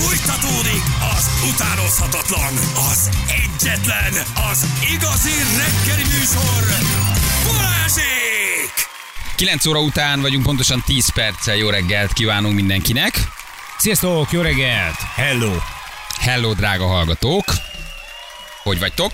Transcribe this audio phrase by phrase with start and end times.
[0.00, 0.82] Fújtatódik
[1.16, 2.54] az utánozhatatlan,
[2.90, 4.12] az egyetlen,
[4.50, 6.64] az igazi reggeli műsor,
[7.46, 8.72] Balázsék!
[9.36, 13.28] 9 óra után vagyunk, pontosan 10 perccel jó reggelt kívánunk mindenkinek.
[13.78, 14.96] Sziasztok, jó reggelt!
[15.14, 15.52] Hello!
[16.20, 17.44] Hello, drága hallgatók!
[18.62, 19.12] Hogy vagytok?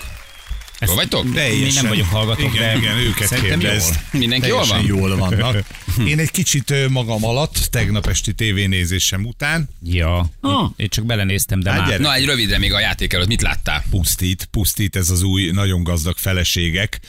[0.81, 1.25] Jól vagytok?
[1.25, 3.89] Mi nem vagyunk hallgatók, igen, de igen, őket szerintem kérdezd.
[3.95, 4.21] jól.
[4.21, 4.99] Mindenki jól Teljesen van?
[4.99, 5.65] jól vannak.
[6.11, 10.71] Én egy kicsit magam alatt, tegnap esti tévénézésem után Ja, Ah.
[10.77, 11.89] én csak belenéztem, de Hát már...
[11.89, 12.03] gyere.
[12.03, 13.27] Na, egy rövidre még a játék előtt.
[13.29, 13.85] Mit láttál?
[13.91, 17.01] pusztít, pusztít ez az új, nagyon gazdag feleségek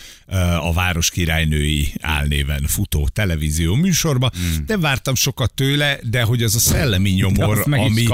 [0.62, 4.32] a Város királynői álnéven futó televízió műsorba.
[4.34, 4.64] Hmm.
[4.68, 8.08] Nem vártam sokat tőle, de hogy az a szellemi nyomor, ami...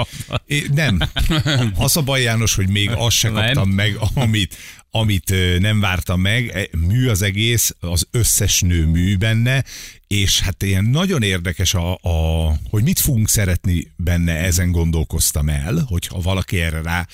[0.45, 0.99] É, Nem.
[1.77, 4.57] Az a baj, János, hogy még azt se kaptam meg, amit,
[4.95, 6.47] amit nem vártam meg.
[6.47, 9.63] E, Mű az egész, az összes nő mű benne,
[10.07, 15.85] és hát ilyen nagyon érdekes, a, a, hogy mit fogunk szeretni benne, ezen gondolkoztam el,
[15.87, 17.07] hogyha valaki erre rá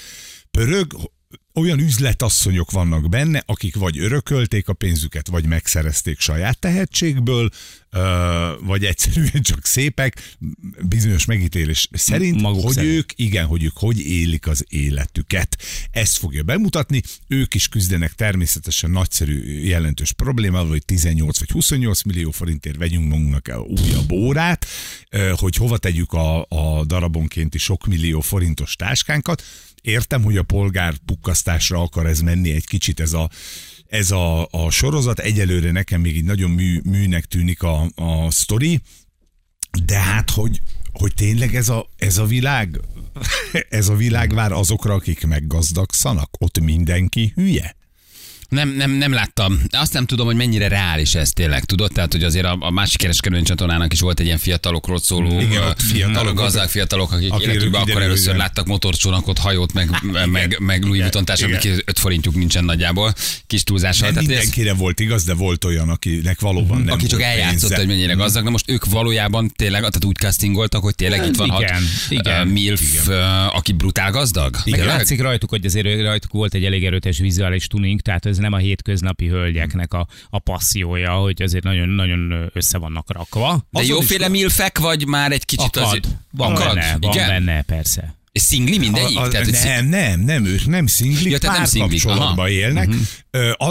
[0.52, 1.12] pörög,
[1.54, 7.50] olyan üzletasszonyok vannak benne, akik vagy örökölték a pénzüket, vagy megszerezték saját tehetségből,
[8.62, 10.36] vagy egyszerűen csak szépek,
[10.82, 12.94] bizonyos megítélés szerint, Maguk hogy szerint.
[12.94, 15.58] ők, igen, hogy ők hogy élik az életüket.
[15.92, 22.32] Ezt fogja bemutatni, ők is küzdenek természetesen nagyszerű jelentős problémával, hogy 18 vagy 28 millió
[22.32, 24.66] forintért vegyünk magunknak újabb órát,
[25.36, 29.44] hogy hova tegyük a, a darabonkénti sok millió forintos táskánkat.
[29.82, 30.94] Értem, hogy a polgár
[31.40, 33.30] pukkasztásra akar ez menni egy kicsit ez a,
[33.88, 35.20] ez a, a sorozat.
[35.20, 38.82] Egyelőre nekem még így nagyon mű, műnek tűnik a, a sztori,
[39.86, 42.80] de hát, hogy, hogy tényleg ez a, ez a világ,
[43.80, 46.30] ez a világ vár azokra, akik meggazdagszanak?
[46.40, 47.76] Ott mindenki hülye?
[48.50, 49.62] Nem, nem, nem láttam.
[49.70, 51.92] Azt nem tudom, hogy mennyire reális ez tényleg, tudod?
[51.94, 55.64] Tehát, hogy azért a, a másik kereskedelmi csatornának is volt egy ilyen fiatalokról szóló, Igen,
[55.64, 58.38] ott fiatalok, gazdag fiatalok, akik életükben akkor először igen.
[58.38, 59.90] láttak motorcsónakot, hajót, meg,
[60.26, 61.56] meg, meg Louis Vuitton igen.
[61.56, 63.14] akik 5 forintjuk nincsen nagyjából,
[63.48, 64.06] kis túlzással.
[64.12, 67.32] Nem Tehát ez- mindenkire volt igaz, de volt olyan, akinek valóban nem aki csak volt
[67.32, 67.76] eljátszott, pénze.
[67.76, 71.48] hogy mennyire gazdag, de most ők valójában tényleg, tehát úgy castingoltak, hogy tényleg itt van
[71.48, 73.22] Igen, hat igen, ö, milf, ö,
[73.54, 74.56] aki brutál gazdag.
[74.66, 78.54] Meg látszik rajtuk, hogy azért rajtuk volt egy elég erőtes vizuális tuning, tehát ez nem
[78.54, 83.68] a hétköznapi hölgyeknek a, a passzjója, hogy azért nagyon-nagyon össze vannak rakva.
[83.70, 85.84] De Azon jóféle milfek, vagy már egy kicsit Akad.
[85.84, 86.08] azért...
[86.32, 86.74] Van Akad?
[86.74, 87.28] benne, van Igen?
[87.28, 88.19] benne, persze.
[88.40, 89.18] És szingli mindegyik?
[89.18, 92.88] A, a, Tehát, hogy szing- nem, nem, nem, ők nem szinglik, Ja, nem párkapcsolatban élnek.
[92.88, 93.04] Uh-huh.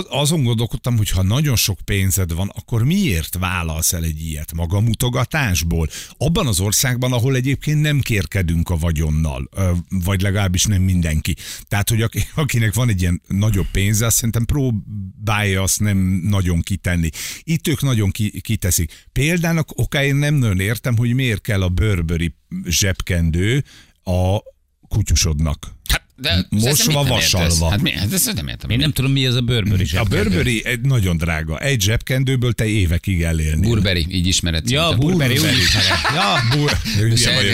[0.09, 5.89] Azon gondolkodtam, hogy ha nagyon sok pénzed van, akkor miért vállalsz el egy ilyet magamutogatásból?
[6.19, 9.49] Abban az országban, ahol egyébként nem kérkedünk a vagyonnal,
[9.89, 11.37] vagy legalábbis nem mindenki.
[11.69, 16.61] Tehát, hogy aki- akinek van egy ilyen nagyobb pénze, azt szerintem próbálja azt nem nagyon
[16.61, 17.09] kitenni.
[17.43, 19.07] Itt ők nagyon ki, kiteszik.
[19.13, 23.65] Példának okáért nem nagyon értem, hogy miért kell a bőrböri zsebkendő
[24.05, 24.39] a
[24.89, 25.77] kutyusodnak.
[25.93, 27.71] Hát, de Mosva, vasalva.
[27.71, 27.91] Hát mi?
[27.91, 28.71] Hát ezt nem értem.
[28.71, 30.03] Én nem tudom, mi az a bőrböri A.
[30.03, 31.59] Burberry egy nagyon drága.
[31.59, 33.69] Egy zsebkendőből te évekig elélnél.
[33.71, 34.71] Burberry, így ismered.
[34.71, 34.97] Ja.
[34.97, 35.99] Burberry, úgy ismerem.
[36.15, 36.73] Ja, Bur...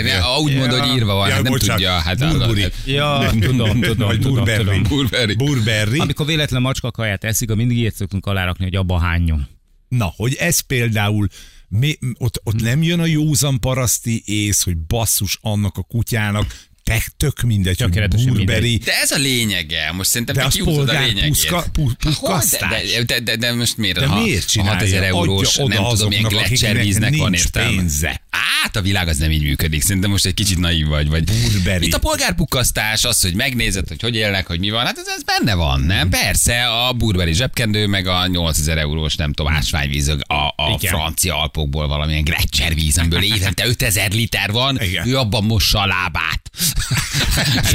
[0.04, 0.40] Ja.
[0.40, 1.76] Úgy mondod, hogy írva van, Ja, hát nem bocsánat.
[1.76, 1.92] tudja.
[1.92, 2.62] Hát Burberry.
[2.62, 4.80] hát- ja, tudom, tudom, Vagy tudom, Burberry.
[4.88, 5.34] Burberry.
[5.34, 5.98] Burberry.
[5.98, 9.48] Amikor véletlen macska kaját eszik, akkor mindig ilyet szoktunk alárakni, hogy abba hányjon.
[9.88, 11.28] Na, hogy ez például
[11.68, 17.02] mi, ott, ott nem jön a józan paraszti ész, hogy basszus annak a kutyának, te
[17.16, 18.76] tök mindegy, hogy Tökéletesen Burberry.
[18.76, 19.92] De ez a lényege.
[19.92, 21.28] Most szerintem De te az a lényegét.
[21.28, 22.14] puszka- pu- Hát hogy?
[22.14, 22.92] pukkasztás.
[22.92, 23.98] De, de, de, de, most miért?
[23.98, 24.72] De ha, miért ha csinálja?
[24.72, 27.76] 6000 eurós, Adja nem tudom, milyen gletszervíznek van értelme.
[27.76, 28.22] pénze.
[28.62, 29.82] Hát a világ az nem így működik.
[29.82, 31.08] Szerintem most egy kicsit naív vagy.
[31.08, 31.24] vagy.
[31.24, 31.86] Burberry.
[31.86, 35.22] Itt a polgárpukkasztás, az, hogy megnézed, hogy hogy élnek, hogy mi van, hát ez, ez
[35.22, 36.08] benne van, nem?
[36.08, 40.92] Persze, a Burberry zsebkendő, meg a 8000 eurós, nem tudom, ásványvíz a, a Igen.
[40.94, 45.08] francia alpokból valamilyen gletszervíz, amiből évente 5000 liter van, Igen.
[45.08, 46.50] ő abban mossa a lábát.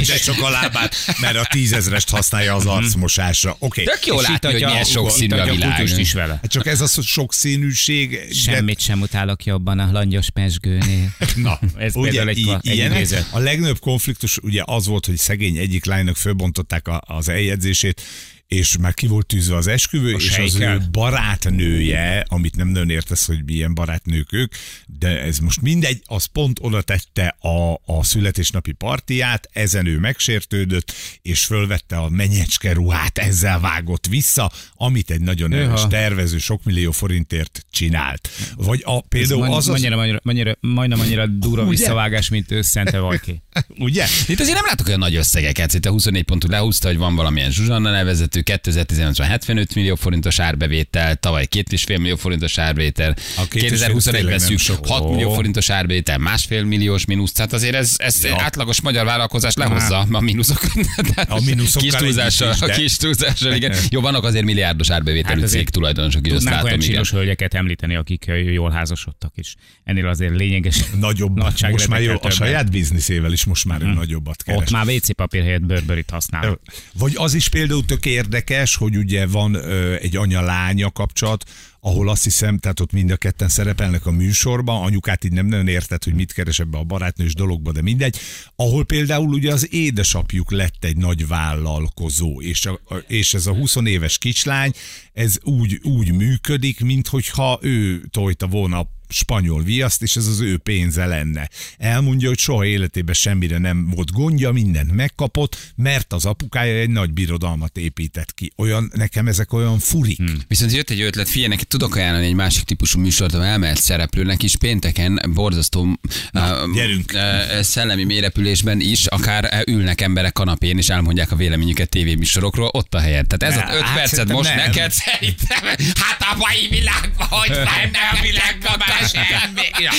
[0.06, 3.56] De csak a lábát, mert a tízezrest használja az arcmosásra.
[3.58, 3.82] Oké.
[3.84, 5.98] Tök jó látni, hogy milyen sokszínű a világ.
[5.98, 6.32] is vele.
[6.42, 8.10] Hát csak ez a sokszínűség.
[8.10, 11.08] de- Semmit sem utálok jobban a langyos pesgőnél.
[11.36, 13.24] Na, Ez ugye, egy, i- egy ilyenek.
[13.30, 18.02] A legnagyobb konfliktus ugye az volt, hogy szegény egyik lánynak fölbontották a, az eljegyzését,
[18.50, 20.74] és már ki volt tűzve az esküvő, A és az sejkkel.
[20.74, 24.54] ő barátnője, amit nem nagyon értesz, hogy milyen barátnők ők,
[24.98, 30.92] de ez most mindegy, az pont oda tette a, a születésnapi partiját, ezen ő megsértődött,
[31.22, 36.90] és fölvette a menyecske ruhát, ezzel vágott vissza, amit egy nagyon erős tervező sok millió
[36.90, 38.28] forintért csinált.
[38.56, 39.74] Vagy a, Ez például majd- az az...
[39.74, 41.70] Annyira, annyira, annyira, majdnem annyira durva Ugye?
[41.70, 43.42] visszavágás, mint ő Szente Vajki.
[43.78, 44.06] Ugye?
[44.26, 45.74] Itt azért nem látok olyan nagy összegeket.
[45.74, 50.38] Itt a 24 pontú lehúzta, hogy van valamilyen Zsuzsanna nevezetű 12, 2018-ban 75 millió forintos
[50.38, 54.86] árbevétel, tavaly 2,5 millió forintos árbevétel, A 2,5 tényleg 2021-ben nem szűk sok.
[54.86, 55.10] 6 Ó.
[55.10, 58.36] millió forintos árbevétel, másfél milliós mínusz, tehát azért ez, ez Ja.
[58.42, 60.70] átlagos magyar vállalkozás lehozza a mínuszokat.
[61.28, 63.74] A mínuszokkal kis túlzással, is, de- kis túlzással, igen.
[63.90, 67.94] Jó, vannak azért milliárdos árbevételű Hát cég tulajdonosok is, azt látom, olyan csinos hölgyeket említeni,
[67.94, 69.54] akik jól házasodtak is.
[69.84, 70.76] Ennél azért lényeges.
[71.00, 71.36] Nagyobb,
[71.70, 74.60] most már jó, a saját bizniszével is most már ő nagyobbat keres.
[74.60, 76.60] Ott már WC papír helyett bőrbörit használ.
[76.94, 81.44] Vagy az is például tök érdekes, hogy ugye van ö, egy anya-lánya kapcsolat,
[81.80, 85.68] ahol azt hiszem, tehát ott mind a ketten szerepelnek a műsorban, anyukát így nem nagyon
[85.68, 88.16] érted, hogy mit keres ebbe a barátnős dologba, de mindegy,
[88.56, 93.76] ahol például ugye az édesapjuk lett egy nagy vállalkozó, és, a, és ez a 20
[93.84, 94.72] éves kislány,
[95.12, 100.56] ez úgy, úgy működik, minthogyha ő tojta volna a spanyol viaszt, és ez az ő
[100.56, 101.48] pénze lenne.
[101.78, 107.12] Elmondja, hogy soha életében semmire nem volt gondja, mindent megkapott, mert az apukája egy nagy
[107.12, 108.52] birodalmat épített ki.
[108.56, 110.16] Olyan, nekem ezek olyan furik.
[110.16, 110.38] Hmm.
[110.48, 114.42] Viszont jött egy ötlet, figyelj, neked tudok ajánlani egy másik típusú műsort, ahol elmehet szereplőnek
[114.42, 115.98] is pénteken, borzasztó
[116.30, 117.12] Na, uh, gyerünk.
[117.14, 122.94] uh, szellemi mérepülésben is, akár uh, ülnek emberek kanapén, és elmondják a véleményüket tévéműsorokról, ott
[122.94, 123.26] a helyen.
[123.26, 124.56] Tehát ez az öt hát percet most nem.
[124.56, 125.64] neked szerintem,
[126.00, 129.68] hát a mai világban, hogy lenne a világban már semmi.
[129.78, 129.90] Ja.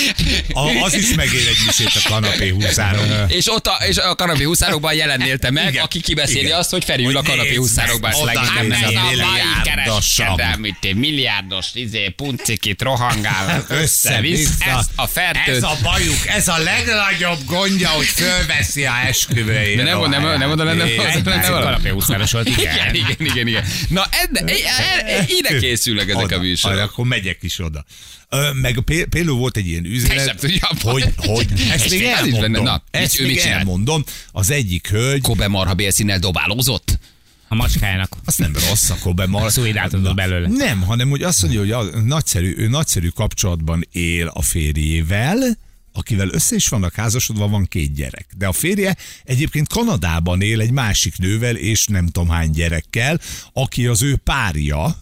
[0.52, 3.08] A, az is megér egy misét a kanapé húszáron.
[3.38, 5.84] És ott a, és a kanapé huszárokban jelennél te meg, Igen.
[5.84, 6.58] aki kibeszéli Igen.
[6.58, 7.58] azt, hogy Feri ül a kanapé
[8.00, 14.40] meg, oda ez a mai kereskedelmi, milliárdos izé, puncikit rohangál össze-visz.
[14.40, 14.78] Össze-vissza.
[14.78, 15.56] Ezt a fertőt.
[15.56, 19.82] Ez a bajuk, ez a legnagyobb gondja, hogy fölveszi a esküvőjére.
[19.82, 21.24] De nem, nem, nem, nem oda lenne, Nézd nem, meg.
[21.24, 22.94] nem, nem, Kalapjahúszáros volt, igen, igen.
[22.94, 23.64] igen, igen, igen.
[23.88, 26.78] Na, enne, e- e- ide készülnek ezek Oda, a műsorok.
[26.78, 27.84] Akkor megyek is oda.
[28.28, 32.40] Ö, meg pé- például volt egy ilyen üzenet, sem tudja, hogy, hogy ezt még elmondom.
[32.40, 32.60] benne.
[32.60, 34.04] Na, ezt még elmondom.
[34.32, 36.98] Az egyik hölgy, Kobe marha bélszínnel dobálózott?
[37.48, 38.16] A macskájának.
[38.24, 39.50] az nem rossz a Kobe Mar.
[39.52, 40.48] Szuidáltatod belőle.
[40.48, 45.58] Nem, hanem hogy azt mondja, hogy a, nagyszerű, ő nagyszerű kapcsolatban él a férjével,
[45.92, 48.26] akivel össze is vannak házasodva, van két gyerek.
[48.36, 53.20] De a férje egyébként Kanadában él egy másik nővel, és nem tudom hány gyerekkel,
[53.52, 54.96] aki az ő párja,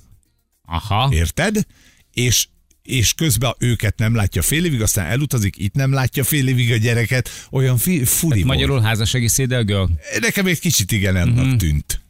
[0.65, 1.09] Aha.
[1.13, 1.67] érted?
[2.13, 2.47] És
[2.83, 6.77] és közben őket nem látja fél évig, aztán elutazik, itt nem látja fél évig a
[6.77, 8.55] gyereket, olyan fi, furi volt.
[8.55, 9.85] Magyarul házassági szédelgő?
[10.21, 11.57] Nekem egy kicsit igen annak Mhm.
[11.57, 12.01] tűnt.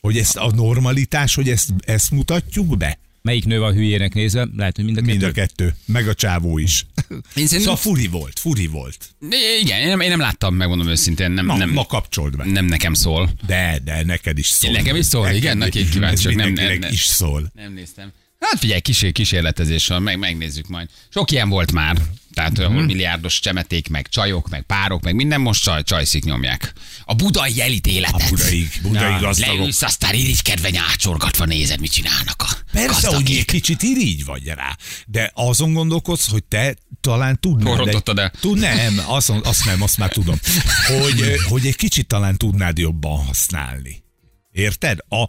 [0.00, 2.98] Hogy ezt a normalitás, hogy ezt, ezt mutatjuk be?
[3.22, 4.48] Melyik nő van hülyének nézve?
[4.56, 5.10] Lehet, hogy mind a kettő.
[5.12, 5.74] Mind a kettő.
[5.84, 6.86] Meg a csávó is.
[7.10, 9.14] Én szerintem- Szóval furi volt, furi volt.
[9.60, 12.44] Igen, én nem, én nem láttam, megmondom őszintén, nem, Ma, nem, ma kapcsold be.
[12.44, 13.30] nem nekem szól.
[13.46, 14.72] De, de neked is szól.
[14.72, 16.92] Nekem is szól, igen, neki kíváncsi nem- nem- nem.
[16.92, 17.50] is szól.
[17.54, 18.12] Nem néztem.
[18.40, 20.88] Hát figyelj, kísér, kísérletezés van, meg, megnézzük majd.
[21.08, 21.96] Sok ilyen volt már.
[22.34, 22.66] Tehát uh-huh.
[22.66, 26.72] ahol milliárdos csemeték, meg csajok, meg párok, meg minden most csaj, csajszik nyomják.
[27.04, 28.22] A budai elit életet.
[28.22, 29.56] A budai, budai Na, gazdagok.
[29.56, 32.48] Leülsz, aztán irigykedve nyácsorgatva nézed, mit csinálnak a
[32.86, 33.38] Persze, hogy gazdagék.
[33.38, 37.76] egy kicsit irigy vagy rá, de azon gondolkodsz, hogy te talán tudnád.
[37.76, 38.32] Forrotottad el?
[38.40, 40.36] Tud, nem, azt, azt nem, azt már tudom.
[40.86, 44.02] Hogy, hogy egy kicsit talán tudnád jobban használni.
[44.52, 44.98] Érted?
[45.08, 45.28] A,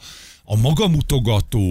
[0.51, 1.61] a magamutogató,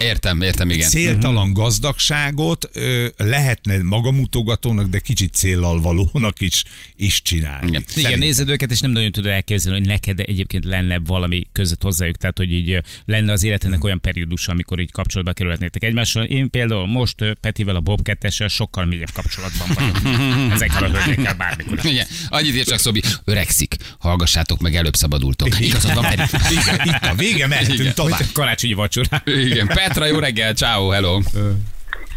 [0.00, 0.88] Értem, értem, igen.
[0.88, 6.64] céltalan gazdagságot ö, lehetne magamutogatónak, de kicsit céllal valónak is,
[6.96, 7.66] is csinálni.
[7.66, 7.84] Igen.
[7.94, 12.16] Igen, nézed őket, és nem nagyon tudod elképzelni, hogy neked egyébként lenne valami között hozzájuk,
[12.16, 16.24] tehát hogy így lenne az életednek olyan periódus, amikor így kapcsolatba kerülhetnétek egymással.
[16.24, 19.96] Én például most Petivel, a Bob 2 sokkal mélyebb kapcsolatban vagyok.
[20.54, 21.78] Ezekkel a hölgyekkel bármikor.
[21.84, 25.60] Igen, annyit ír csak Szobi, öregszik, hallgassátok meg, előbb szabadultok.
[25.60, 26.22] Igazad van, Feri.
[26.50, 27.94] Igen, itt a vége, mehetünk Igen.
[27.96, 28.20] Tovább.
[28.32, 29.22] Karácsonyi vacsorá.
[29.24, 31.20] Igen, Petra, jó reggel, ciao, hello.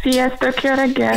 [0.02, 1.16] Sziasztok, jó reggel!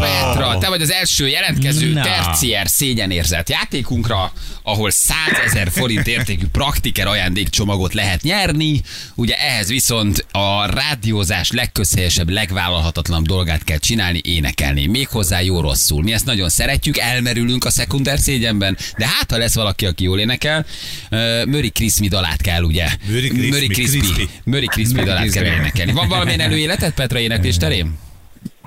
[0.00, 2.02] Petra, te vagy az első jelentkező Na.
[2.02, 4.32] tercier szégyenérzet játékunkra,
[4.62, 5.16] ahol 100
[5.46, 8.80] ezer forint értékű praktiker ajándékcsomagot lehet nyerni.
[9.14, 14.86] Ugye ehhez viszont a rádiózás legközhelyesebb, legvállalhatatlanabb dolgát kell csinálni, énekelni.
[14.86, 16.02] Méghozzá jó rosszul.
[16.02, 20.18] Mi ezt nagyon szeretjük, elmerülünk a szekunder szégyenben, de hát ha lesz valaki, aki jól
[20.18, 20.66] énekel,
[21.44, 22.86] Möri Kriszmi dalát kell, ugye?
[24.44, 25.92] Möri Kriszmi dalát kell énekelni.
[25.92, 27.98] Van valamilyen előéletet Petra éneklés terén?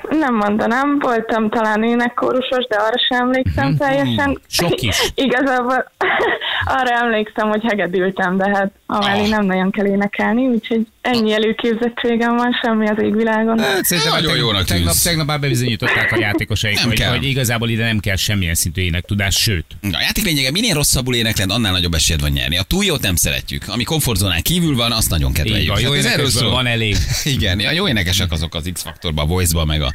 [0.10, 4.40] Nem mondanám, voltam talán énekkórusos, de arra sem emlékszem teljesen.
[4.48, 5.12] Sok is.
[5.26, 5.92] Igazából
[6.78, 9.30] arra emlékszem, hogy hegedültem, de hát amellé Ah.
[9.30, 13.60] nem nagyon kell énekelni, úgyhogy ennyi előképzettségem van, semmi az égvilágon.
[13.60, 17.10] Hát, Szerintem Nagyon tegnap- jónak tegnap, tegnap már bebizonyították a játékosaik, Nem hogy, kell.
[17.10, 19.66] hogy igazából ide nem kell semmilyen szintű énektudás, sőt.
[19.82, 22.58] A játék lényege, minél rosszabbul énekled, annál nagyobb esélyed van nyerni.
[22.58, 23.64] A túl jót nem szeretjük.
[23.68, 25.72] Ami komfortzónán kívül van, azt nagyon kedveljük.
[25.72, 26.52] van, jó Hát ez erről énekesből szól.
[26.52, 26.96] van elég.
[27.36, 29.92] Igen, a jó énekesek azok az X-faktorban, a Voice-ba, meg a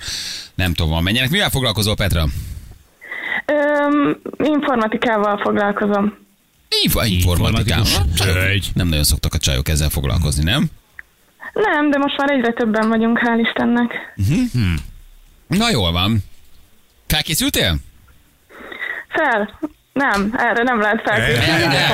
[0.55, 1.31] nem tudom, van menjenek.
[1.31, 2.25] Mivel foglalkozol, Petra?
[3.47, 6.25] Öm, informatikával foglalkozom.
[6.82, 7.78] Info, informatikám.
[7.78, 8.26] Informatikus.
[8.26, 8.70] Hölgy.
[8.75, 10.66] Nem nagyon szoktak a csajok ezzel foglalkozni, nem?
[11.52, 13.92] Nem, de most már egyre többen vagyunk, hál' Istennek.
[15.46, 16.18] Na jól van.
[17.06, 17.76] Felkészültél?
[19.08, 19.58] Fel?
[20.05, 21.62] Nem, erre nem lehet felkészülni.
[21.65, 21.93] Erre nem.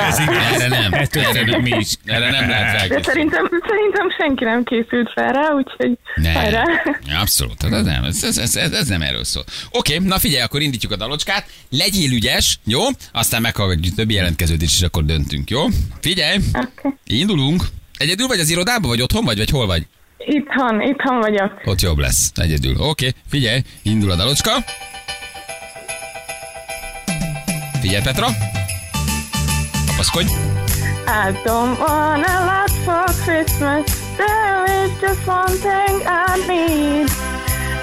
[0.53, 0.93] Erre nem.
[1.11, 1.61] Erre nem.
[1.61, 1.95] mi is.
[2.05, 3.03] Erre nem lehet De felkészülni.
[3.03, 6.63] szerintem, szerintem senki nem készült fel rá, úgyhogy Nem, hajrá.
[7.21, 9.43] abszolút, ez nem, ez, ez, ez, ez nem erről szól.
[9.71, 12.81] Oké, na figyelj, akkor indítjuk a dalocskát, legyél ügyes, jó?
[13.11, 15.65] Aztán meghallgatjuk többi jelentkezőt is, és akkor döntünk, jó?
[16.01, 16.91] Figyelj, Okay.
[17.05, 17.63] indulunk.
[17.97, 19.87] Egyedül vagy az irodában, vagy otthon vagy, vagy hol vagy?
[20.17, 21.61] Itthon, itthon vagyok.
[21.65, 22.75] Ott jobb lesz, egyedül.
[22.77, 24.51] Oké, figyelj, indul a dalocska.
[27.83, 28.29] Figyelj, Petra.
[29.87, 30.31] Kapaszkodj.
[31.07, 33.83] I don't want a lot for Christmas.
[34.17, 37.11] There is just one thing I need.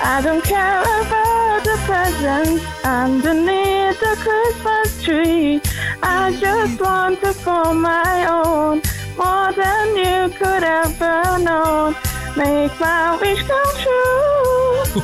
[0.02, 5.60] I don't care about the presents underneath the Christmas tree.
[6.02, 8.80] I just want to call my own
[9.20, 11.94] more than you could ever know.
[12.36, 14.69] Make my wish come true.
[14.94, 15.02] All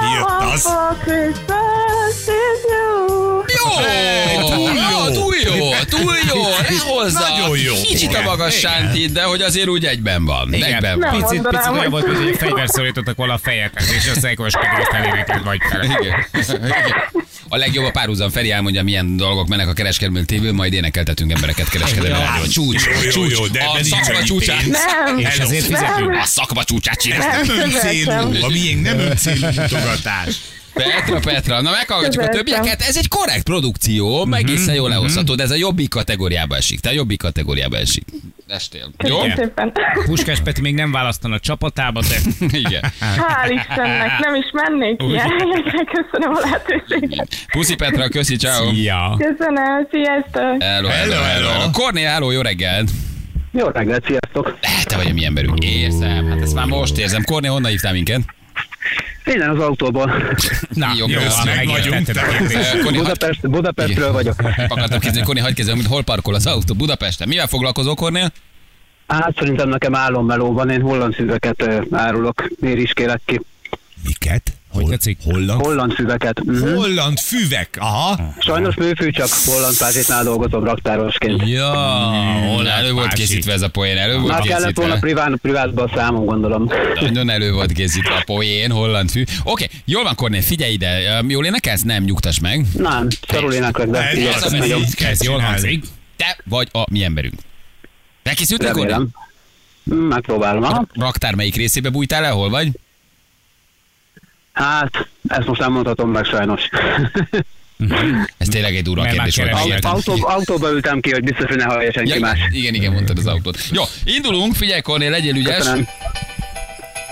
[0.00, 0.62] I Jött want az.
[0.62, 3.42] for Christmas is you.
[3.56, 3.74] Jó!
[4.40, 5.12] túl jó.
[5.12, 7.18] Túl jó, túl jó, lehozza.
[7.28, 7.74] Nagyon jó.
[7.82, 8.22] Kicsit a Igen.
[8.22, 10.52] magas sántit, de hogy azért úgy egyben van.
[10.52, 11.10] Egyben van.
[11.10, 14.34] Nem Picit, mondanám, picit olyan volt, hogy egy fegyver szorítottak volna a fejedhez, és aztán
[14.38, 15.84] most pedig ezt elénekled vagy fel.
[15.84, 16.26] Igen.
[16.64, 17.24] Igen.
[17.48, 21.68] A legjobb a párhuzam Feri elmondja, milyen dolgok mennek a kereskedelmi tévül, majd énekeltetünk embereket
[21.68, 22.46] kereskedelmi rádió.
[22.46, 24.66] Csúcs, Jó, jó, csúcs, jó, de a szakma csúcsát.
[24.66, 25.18] Nem.
[25.18, 26.14] És ezért fizetünk.
[26.14, 27.46] A szakma csúcsát csináljuk.
[27.46, 28.10] Nem öncélú,
[28.44, 30.40] a miénk nem öncélú mutogatás.
[30.74, 32.80] Petra, Petra, na meghallgatjuk a többieket.
[32.80, 36.80] Ez egy korrekt produkció, egészen jól lehozható, de ez a jobbik kategóriába esik.
[36.80, 38.04] Te a jobbik kategóriába esik.
[38.48, 38.90] Estél.
[39.04, 39.16] Jó?
[39.16, 39.72] Köszönöm szépen.
[40.04, 42.16] Puskás Peti még nem választana a csapatába, de
[42.66, 42.82] Igen.
[43.00, 47.28] Hál' Istennek, nem is mennék ilyen helyekre, köszönöm a lehetőséget.
[47.52, 48.70] Puszi Petra, köszi, ciao.
[48.70, 49.16] Szia.
[49.18, 50.62] Köszönöm, sziasztok!
[50.62, 51.48] Hello, hello, hello.
[51.48, 51.70] hello.
[51.70, 52.90] Kornél, hello, jó reggelt.
[53.52, 54.58] Jó reggelt, sziasztok!
[54.84, 55.64] Te vagy a mi emberünk.
[55.64, 57.22] Érzem, hát ezt már most érzem.
[57.24, 58.20] Kornél, honnan hívtál minket?
[59.24, 60.06] Innen az autóból.
[60.70, 61.18] Na, Jó, jó.
[61.18, 61.66] Eh, Kornél,
[62.82, 64.34] hagyd- Budapest, Budapestről vagyok.
[64.68, 67.28] akartam kérdezni, Kornél, hagyd kezdjem, hogy hol parkol az autó Budapesten.
[67.28, 68.32] Mivel foglalkozol, Kornél?
[69.06, 72.48] Hát szerintem nekem álommeló van, én holland szüveket ö, árulok.
[72.60, 73.40] Miért is kérek ki?
[74.04, 74.52] Miket?
[74.74, 75.18] Hogy tetszik?
[75.24, 75.60] Holland?
[75.64, 76.44] Holland szüveket.
[76.44, 76.74] Mhm.
[76.74, 78.34] Holland füvek, aha.
[78.38, 81.42] Sajnos műfű, csak holland pázsitnál dolgozom raktárosként.
[81.48, 81.70] Ja,
[82.48, 83.18] hol elő volt másik.
[83.26, 85.22] készítve ez a poén, elő volt Már kellett volna készítve.
[85.22, 86.68] privát, privátba a számom, gondolom.
[87.00, 89.24] Nagyon elő volt készítve a poén, holland fű.
[89.44, 91.20] Oké, jól van, Kornél, figyelj ide.
[91.28, 91.82] Jól énekelsz?
[91.82, 92.66] Nem, nyugtass meg.
[92.76, 94.52] Nem, szarul éneklek, de Ez az,
[94.98, 95.84] Ez jól hangzik.
[96.16, 97.34] Te vagy a mi emberünk.
[98.22, 99.06] Elkészültél, Kornél?
[99.94, 100.62] Mm, Megpróbálom.
[100.62, 100.86] Aha.
[100.94, 102.68] Raktár melyik részébe bújtál el, hol vagy?
[104.54, 106.68] Hát, ezt most nem mondhatom meg sajnos.
[108.38, 109.84] Ez tényleg egy durva Mert kérdés volt.
[109.84, 112.38] Autó, autóba ültem ki, hogy biztos, hogy ne hallja senki Ja, más.
[112.50, 113.58] igen, igen, mondtad az autót.
[113.70, 115.56] Jó, indulunk, figyelj Kornél, legyél ügyes.
[115.56, 115.88] Köszönöm.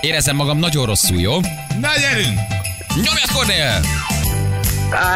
[0.01, 1.39] Érezzem magam nagyon rosszul, jó?
[1.79, 2.37] Na gyerünk!
[2.95, 3.79] Nyomjad Kornél!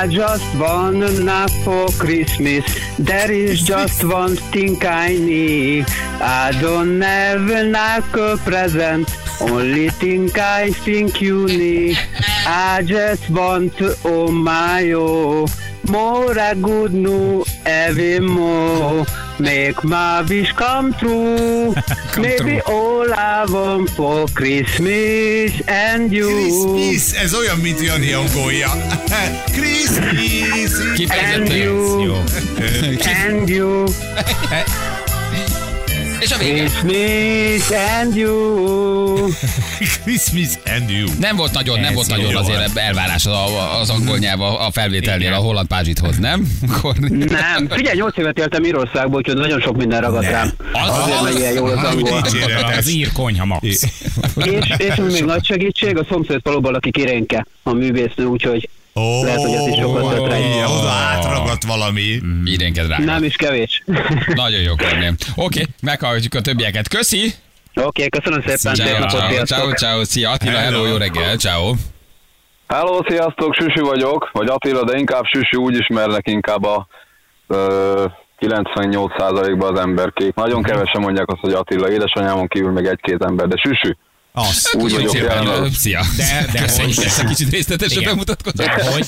[0.03, 2.63] I just want enough for Christmas.
[3.03, 5.85] There is just one thing I need.
[6.19, 9.09] I don't have enough a present.
[9.39, 11.97] Only thing I think you need.
[12.45, 15.47] I just want to oh my oh.
[15.89, 19.05] More a good new every more.
[19.39, 21.73] Make my wish come true.
[22.17, 26.27] Maybe all I want for Christmas and you.
[26.27, 28.69] Christmas, ez olyan, mint Jani angolja.
[29.57, 30.79] Christmas.
[31.09, 32.23] And you.
[33.27, 33.87] And you.
[36.19, 36.63] És a vége.
[36.63, 37.71] Christmas
[38.01, 39.27] and you.
[40.03, 41.07] Christmas and you.
[41.19, 42.37] Nem volt nagyon, nem Ez volt nagyon Jó.
[42.39, 46.47] azért elvárás a- az angol nyelv a felvételnél, a holland pázsithoz, nem?
[47.09, 50.51] Nem, figyelj, 8 évet éltem Írországból, úgyhogy nagyon sok minden ragadt rám.
[50.73, 52.19] Az- Azért az- megy ilyen jól az angol.
[52.77, 53.65] Az ír konyha max.
[53.65, 53.81] És,
[54.77, 59.53] és még nagy segítség, a szomszéd faluban aki kirénke, a művésznő, úgyhogy Ó, Lehet, hogy
[59.53, 60.37] ez is sokat tett rá.
[60.37, 62.19] igen, oda átragadt valami.
[62.45, 62.97] Idénked rá.
[62.97, 63.83] nem is kevés.
[64.43, 65.13] Nagyon jó, Kornél.
[65.35, 66.87] Oké, meghallgatjuk a többieket.
[66.87, 67.33] Köszi!
[67.73, 70.03] Oké, köszönöm szépen, szép Ciao, ciao, ciao.
[70.03, 70.85] Szia Attila, hello, Hello.
[70.91, 71.73] jó reggel, ciao.
[72.67, 76.87] Hello, sziasztok, Süsi vagyok, vagy Attila, de inkább Süsi úgy ismernek inkább a
[77.47, 78.05] ö,
[78.39, 80.33] 98%-ban az emberkék.
[80.33, 83.97] Nagyon kevesen mondják azt, hogy Attila, édesanyámon kívül még egy-két ember, de Süsi.
[84.39, 84.73] Az.
[84.77, 85.69] Úgy vagyok szépen.
[85.71, 86.01] Szia.
[86.17, 87.19] De- de Köszönjük hogy- ezt
[87.71, 88.75] a kicsit bemutatkozást.
[88.83, 89.05] De hogy?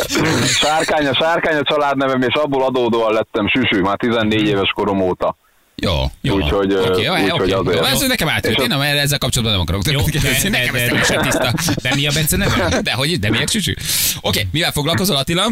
[0.47, 5.35] Sárkány a Sárkány a családnevem, és abból adódóan lettem Süsi, már 14 éves korom óta.
[5.75, 6.35] Jó, jó.
[6.35, 7.77] Úgyhogy, Oké, jó, úgyhogy oké, azért.
[7.77, 7.83] jó.
[7.83, 8.55] Ez nekem átjött.
[8.57, 9.91] És Én nem, ezzel kapcsolatban nem akarok.
[9.91, 10.49] Jó, de, kérdezni.
[10.49, 11.53] de, Nekem ez de, tiszta.
[11.81, 12.81] de mi a Bence neve?
[12.81, 13.73] De hogy, de miért süsű?
[14.21, 15.45] Oké, mivel foglalkozol Attila?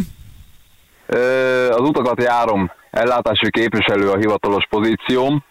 [1.70, 5.44] Az utakat járom ellátási képviselő a hivatalos pozícióm,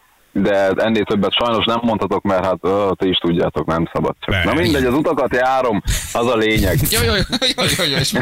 [0.42, 4.44] de ennél többet sajnos nem mondhatok, mert hát ö, ti is tudjátok, nem szabad csak.
[4.44, 6.78] Na mindegy, az utakat járom, az a lényeg.
[6.90, 7.22] Jó, jó, jó,
[7.56, 8.12] jó, jó, jó, és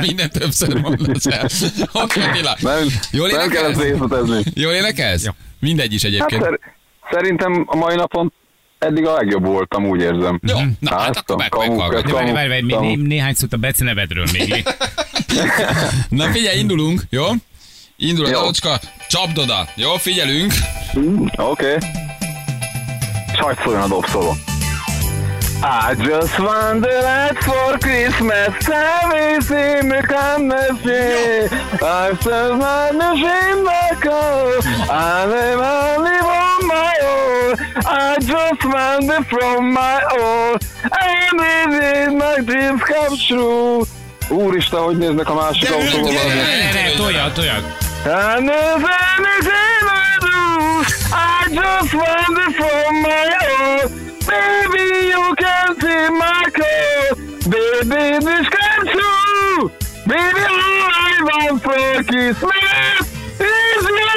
[0.00, 1.46] minden, többször mondasz el.
[1.92, 2.56] Oké, Attila.
[2.60, 4.42] Nem, Jól nem kell ezt részletezni.
[4.54, 5.26] Jól énekelsz?
[5.60, 6.42] Mindegy is Hát egyébként.
[6.42, 6.60] szer-
[7.10, 8.32] szerintem a mai napon
[8.78, 10.40] eddig a legjobb voltam, úgy érzem.
[10.42, 12.18] Jó, na hát akkor meg, kamu, meghallgatjuk.
[12.24, 14.64] De várj, várj, néhány szót a Bece nevedről még.
[16.08, 17.24] Na figyelj, indulunk, jó?
[17.96, 19.68] Indul a dalocska, csapd oda.
[19.74, 20.52] Jó, figyelünk.
[21.36, 21.76] Oké.
[23.38, 23.54] Okay.
[23.64, 24.34] Szóljon a dobszóló.
[25.64, 31.48] I just wondered for Christmas everything become a day.
[31.80, 34.60] I still want to dream back home.
[34.90, 37.54] I live, I live on my own.
[37.84, 40.58] I just wander from my own.
[40.90, 43.86] I believe my dreams come true.
[44.32, 46.12] Úristen, hogy néznek a másik autóban?
[46.14, 47.62] Ne, ne, toljad, toljad.
[48.04, 48.84] And if
[49.18, 53.26] anything I do, I just wander from my
[53.60, 54.00] own.
[54.26, 57.18] Baby, you can see my code.
[57.48, 59.70] Baby, this come true.
[60.06, 63.06] Baby, all I want for Christmas
[63.38, 64.12] is you.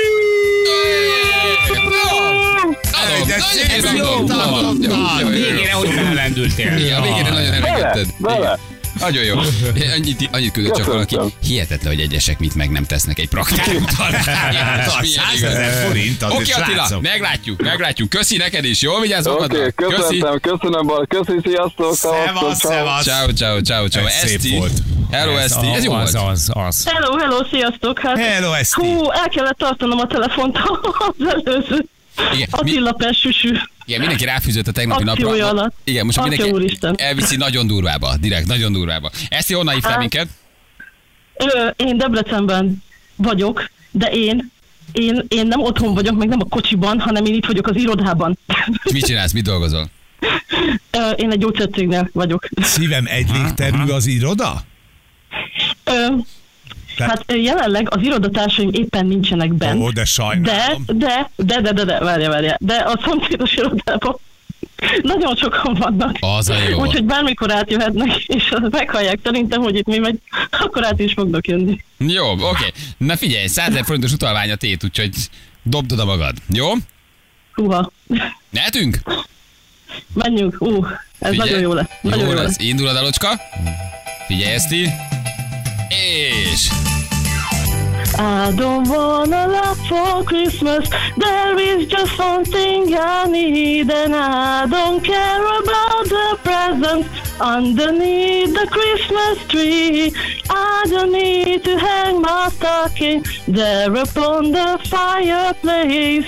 [2.92, 3.28] Adom.
[3.28, 4.26] de szép ez jó, adom.
[4.26, 4.78] na, Adom.
[4.82, 5.42] Jó, Na, jó, jó, jó.
[5.46, 6.78] végére hogy belendültél.
[6.78, 8.08] Igen, a végére nagyon Bele, eregedted.
[8.18, 8.38] bele.
[8.38, 8.60] Igen.
[9.00, 9.38] Nagyon jó.
[9.96, 11.18] Annyit, annyit küldött csak valaki.
[11.44, 17.02] Hihetetlen, hogy egyesek mit meg nem tesznek egy 100 ezer forint, Oké Attila, srácok.
[17.02, 18.10] meglátjuk, meglátjuk.
[18.10, 19.00] Köszi neked is, jó?
[19.00, 19.58] Vigyázz magadra.
[19.58, 20.18] okay, Köszi.
[20.18, 22.72] köszönöm, köszönöm, Bal- köszi, sziasztok, Szevasz, ciao.
[22.72, 23.04] szevasz.
[23.04, 24.06] Ciao, ciao, ciao, ciao.
[24.06, 24.74] Ez szép volt.
[25.12, 25.68] Hello, Eszti.
[25.68, 26.30] Ez jó az, volt.
[26.32, 26.86] az, az.
[26.88, 28.00] Hello, hello, sziasztok!
[28.00, 28.82] Hát, Hello, Eszti.
[28.82, 30.58] hú, el kellett tartanom a telefont
[31.18, 31.86] az előző.
[32.34, 33.52] Igen, mi- Attila Persüsű.
[33.86, 35.48] Igen, mindenki ráfűzött a tegnapi napra.
[35.50, 35.76] alatt.
[35.84, 36.96] Igen, most Atya mindenki úristen.
[36.98, 39.12] elviszi nagyon durvába, direkt, nagyon durvába.
[39.30, 40.28] Eszti, honnan hívtál Hát- minket?
[41.38, 42.84] Ö, én Debrecenben
[43.16, 44.52] vagyok, de én,
[44.92, 48.38] én, én nem otthon vagyok, meg nem a kocsiban, hanem én itt vagyok az irodában.
[48.94, 49.90] Mit csinálsz, mit dolgozol?
[51.16, 52.48] Én egy gyógyszercégnél vagyok.
[52.62, 54.62] Szívem egy légterű az iroda?
[55.84, 55.92] Ö,
[56.98, 59.82] De- hát jelenleg az irodatársaim éppen nincsenek bent.
[59.82, 60.84] Ó, de De, sajnálom.
[60.88, 62.56] de, de, de, de, de, várja, várja.
[62.60, 64.20] De a szomszédos irodában
[65.02, 66.18] nagyon sokan vannak.
[66.20, 66.80] Az a jó.
[66.82, 70.20] Úgyhogy bármikor átjöhetnek, és meghallják szerintem, hogy itt mi megy,
[70.64, 71.84] akkor át is fognak jönni.
[71.98, 72.66] Jó, oké.
[72.98, 75.12] Na figyelj, 100 ezer forintos utalvány a tét, úgyhogy
[75.64, 76.36] dobd oda magad.
[76.54, 76.72] Jó?
[77.54, 77.92] Húha.
[78.50, 78.98] Mehetünk?
[80.14, 80.86] Menjünk, ú,
[81.20, 81.50] ez Figyelj.
[81.50, 81.88] nagyon jó lesz.
[82.02, 82.44] Nagyon Jó jó lesz.
[82.46, 82.58] lesz.
[82.68, 83.30] Indul a dalocska.
[84.28, 84.90] Figyelj, Eszti.
[85.90, 86.70] És...
[88.18, 90.88] I don't want a lot for Christmas.
[91.18, 97.10] There is just one thing I need, and I don't care about the presents
[97.42, 100.14] underneath the Christmas tree.
[100.50, 106.28] I don't need to hang my stocking there upon the fireplace.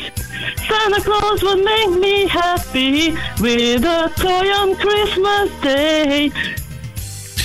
[0.68, 6.32] Santa Claus would make me happy with a toy on Christmas Day.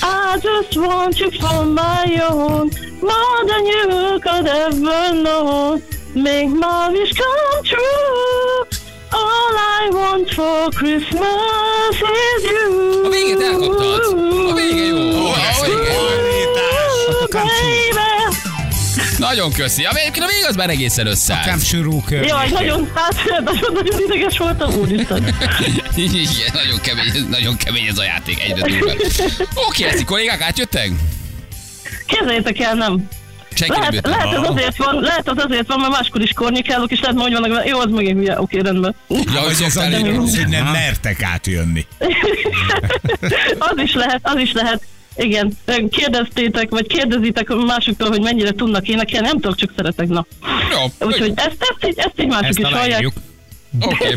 [0.03, 5.81] I just want you for my own, more than you could ever know.
[6.15, 8.65] Make my wish come true.
[9.13, 13.05] All I want for Christmas is you.
[13.05, 14.01] A végét elkaptad.
[14.49, 14.97] A vége jó.
[14.97, 15.97] A vége jó.
[17.13, 17.92] Ooh, baby.
[19.33, 19.85] Nagyon köszi.
[19.85, 21.45] A végén a vég az már egészen összeállt.
[21.45, 22.11] Kámsúrúk.
[22.11, 23.15] Jaj, nagyon, hát,
[23.45, 25.25] nagyon-nagyon ideges voltam, úristen.
[25.97, 28.97] Igen, nagyon kemény, nagyon kemény ez a játék, egyre durvább.
[29.55, 30.91] Oké, Eszti, kollégák, átjöttek?
[32.07, 33.09] Képzeljétek el, nem.
[33.55, 36.33] Senki nem Lehet, jött lehet, ez azért van, lehet, az azért van, mert máskor is
[36.33, 38.95] kornikálok, és lehet, hogy vannak, jó, az megint hülye, oké, rendben.
[39.09, 41.87] Ja, hogy ez hogy nem mertek átjönni.
[43.71, 44.83] az is lehet, az is lehet.
[45.17, 45.53] Igen,
[45.91, 50.27] kérdeztétek, vagy kérdezitek másoktól, hogy mennyire tudnak énekelni, nem tudok, csak szeretek, na.
[50.71, 53.13] Jó, Úgyhogy ezt, ezt, így, ezt így mások Ezt is hallják.
[53.81, 54.15] Oké.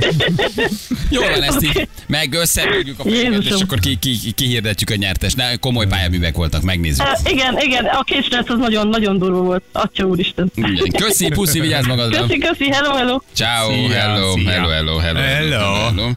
[1.10, 1.88] Jó van, ezt így Oké.
[2.08, 5.34] meg összeírjuk a fejeket, és akkor ki, ki, ki, kihirdetjük a nyertes.
[5.34, 7.06] Ne, komoly pályaművek voltak, megnézzük.
[7.06, 9.64] Uh, igen, igen, a két srác az nagyon, nagyon durva volt.
[9.72, 10.52] Atya úristen.
[10.56, 10.92] Igen.
[10.98, 12.26] Köszi, puszi, vigyázz magadra.
[12.26, 13.20] Köszi, köszi, hello, hello.
[13.34, 15.74] Ciao, hello, hello, hello, hello, Hello.
[15.74, 16.10] hello.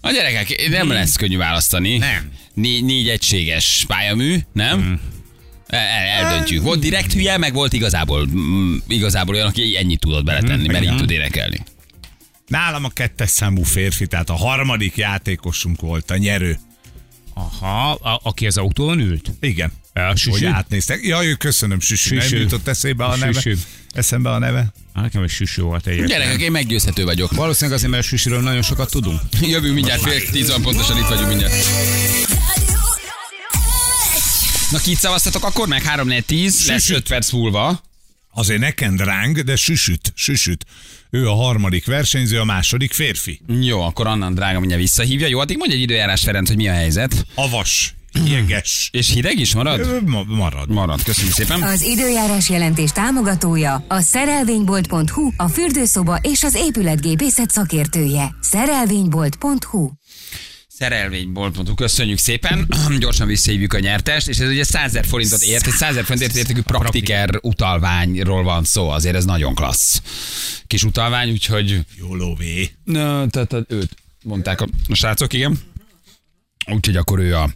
[0.00, 1.98] A gyerekek, nem lesz könnyű választani.
[1.98, 2.30] Nem.
[2.54, 5.00] Négy, négy egységes pályamű, nem?
[5.66, 6.62] El, el, eldöntjük.
[6.62, 10.96] Volt direkt hülye, meg volt igazából, mm, igazából olyan, aki ennyit tudott beletenni, mert így
[10.96, 11.60] tud énekelni.
[12.46, 16.58] Nálam a kettes számú férfi, tehát a harmadik játékosunk volt a nyerő.
[17.34, 19.30] Aha, a, aki az autón ült?
[19.40, 19.72] Igen.
[19.94, 20.46] A Hogy süsű?
[20.46, 21.00] átnéztek.
[21.02, 22.16] Jaj, köszönöm, Süsű.
[22.16, 22.40] Nem Süsű.
[22.40, 23.32] jutott eszébe a neve.
[23.32, 23.54] Süsű.
[23.92, 24.72] Eszembe a neve.
[24.92, 26.10] Ah, Nekem egy süsű volt egyébként.
[26.10, 27.32] Gyerekek, én meggyőzhető vagyok.
[27.34, 29.20] Valószínűleg azért, mert a süsűről nagyon sokat tudunk.
[29.40, 31.54] Jövünk mindjárt, fél tíz van pontosan itt vagyunk mindjárt.
[34.72, 35.82] Na, kit szavaztatok akkor meg?
[35.82, 37.80] 3 4 10 lesz 5 perc múlva.
[38.34, 40.64] Azért nekem ráng, de süsüt, süsüt.
[41.10, 43.40] Ő a harmadik versenyző, a második férfi.
[43.60, 45.26] Jó, akkor Annan drága mindjárt visszahívja.
[45.26, 47.26] Jó, addig mondj egy időjárás, Ferenc, hogy mi a helyzet.
[47.34, 47.94] Avas,
[48.26, 48.88] jeges.
[48.92, 50.02] És hideg is marad?
[50.06, 50.68] Ma- Marad.
[50.70, 51.62] Marad, köszönjük szépen.
[51.62, 58.34] Az időjárás jelentés támogatója a szerelvénybolt.hu, a fürdőszoba és az épületgépészet szakértője.
[58.40, 59.90] Szerelvénybolt.hu
[60.74, 62.68] Szerelvénybolt.hu, köszönjük szépen.
[62.98, 66.36] Gyorsan visszahívjuk a nyertest, és ez ugye 100 000 forintot ért, egy 100 000 forintot
[66.36, 70.02] értékű praktiker utalványról van szó, azért ez nagyon klassz.
[70.66, 72.70] Kis utalvány, úgyhogy Jó lóvé.
[72.84, 75.58] Na, tehát őt mondták a, a srácok, igen.
[76.66, 77.50] Úgyhogy akkor ő a,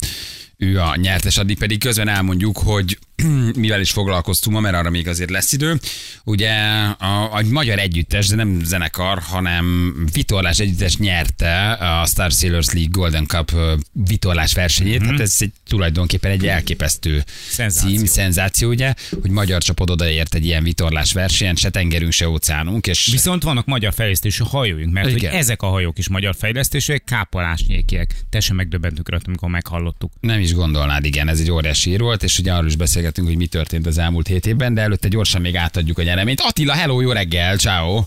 [0.59, 2.99] ő a nyertes, addig pedig közben elmondjuk, hogy
[3.57, 5.79] mivel is foglalkoztunk ma, mert arra még azért lesz idő.
[6.25, 6.53] Ugye
[6.99, 12.91] a, a magyar együttes, de nem zenekar, hanem vitorlás együttes nyerte a Star Sailors League
[12.91, 13.53] Golden Cup
[13.93, 15.03] vitorlás versenyét.
[15.03, 15.11] Mm-hmm.
[15.11, 17.97] Hát ez egy, tulajdonképpen egy elképesztő Szenzáció.
[17.97, 22.87] cím, szenzáció, ugye, hogy magyar csapat odaért egy ilyen vitorlás versenyen, se tengerünk, se óceánunk,
[22.87, 28.15] és Viszont vannak magyar fejlesztésű hajóink, mert hogy ezek a hajók is magyar fejlesztésűek, kápolásnyékiek.
[28.31, 30.13] Te sem megdöbbentünk rajta, amikor meghallottuk.
[30.21, 33.37] Nem is gondolnád, igen, ez egy óriási ír volt, és ugye arról is beszélgetünk, hogy
[33.37, 36.41] mi történt az elmúlt hét évben, de előtte gyorsan még átadjuk a nyereményt.
[36.41, 38.05] Attila, hello, jó reggel, ciao.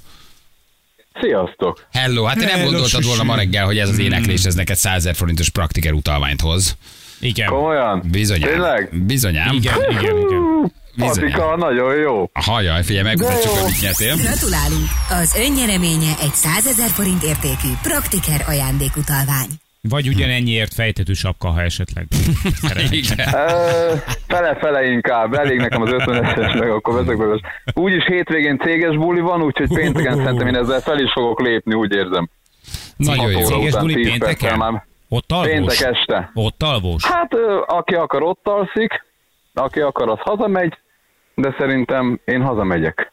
[1.21, 1.87] Sziasztok!
[1.91, 4.75] Hello, hát te nem Hello, gondoltad volna ma reggel, hogy ez az éneklés, ez neked
[4.75, 6.77] 100 000 forintos praktiker utalványt hoz.
[7.19, 7.47] Igen.
[7.47, 8.03] Komolyan?
[8.11, 8.49] Bizonyám.
[8.49, 8.89] Tényleg?
[9.05, 9.55] Bizonyám.
[9.55, 10.73] Igen, igen, igen.
[10.97, 12.29] Patika, nagyon jó.
[12.33, 14.15] Hajaj, figyelj, megmutatjuk, hogy mit nyertél.
[14.15, 14.87] Gratulálunk!
[15.09, 19.49] Az önnyereménye egy 100 ezer forint értékű praktiker ajándékutalvány.
[19.81, 22.07] Vagy ugyanennyiért fejtető sapka, ha esetleg.
[24.27, 27.39] Fele-fele inkább, elég nekem az 50-es, meg akkor veszek belőle.
[27.73, 31.93] Úgyis hétvégén céges buli van, úgyhogy pénteken szerintem én ezzel fel is fogok lépni, úgy
[31.93, 32.29] érzem.
[32.97, 33.39] Nagyon jó.
[33.39, 34.83] Céges buli 10 perccel pénteken?
[35.09, 35.51] Ott alvós?
[35.51, 36.31] Péntek este.
[36.33, 37.05] Ott alvós?
[37.05, 37.33] Hát,
[37.65, 39.05] aki akar, ott alszik,
[39.53, 40.77] aki akar, az hazamegy,
[41.35, 43.11] de szerintem én hazamegyek.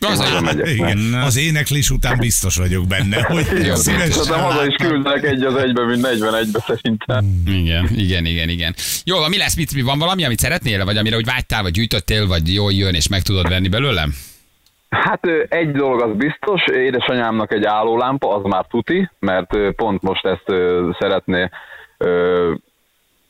[0.00, 0.56] Az.
[0.64, 1.14] Igen.
[1.14, 4.90] Az éneklés után biztos vagyok benne, hogy Jó, szívesen Szerintem haza is látnám.
[4.90, 7.42] küldenek egy az egybe, mint 41-be szerintem.
[7.46, 8.74] Igen, igen, igen, igen.
[9.04, 11.72] Jó, van, mi lesz, mit, mi van valami, amit szeretnél, vagy amire úgy vágytál, vagy
[11.72, 14.14] gyűjtöttél, vagy jól jön, és meg tudod venni belőlem?
[14.90, 20.44] Hát egy dolog az biztos, édesanyámnak egy állólámpa, az már tuti, mert pont most ezt
[20.98, 21.48] szeretné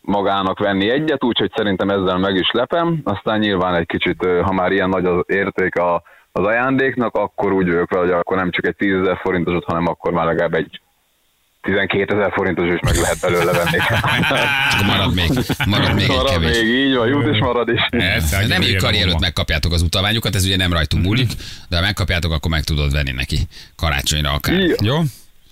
[0.01, 3.01] magának venni egyet, úgyhogy szerintem ezzel meg is lepem.
[3.05, 7.67] Aztán nyilván egy kicsit, ha már ilyen nagy az érték a, az ajándéknak, akkor úgy
[7.67, 10.81] vagyok vele, hogy akkor nem csak egy 10 ezer forintosot, hanem akkor már legalább egy
[11.63, 13.79] 12 ezer forintos is meg lehet belőle venni.
[14.73, 15.31] Akkor marad még,
[15.67, 16.61] marad még egy marad kevés.
[16.61, 17.81] még, így van, jut és marad is.
[17.91, 21.31] Ez nem nagyon így jó kari előtt megkapjátok az utalványokat, ez ugye nem rajtunk múlik,
[21.69, 23.39] de ha megkapjátok, akkor meg tudod venni neki
[23.77, 24.59] karácsonyra akár.
[24.59, 24.75] Jó.
[24.83, 24.97] Jó?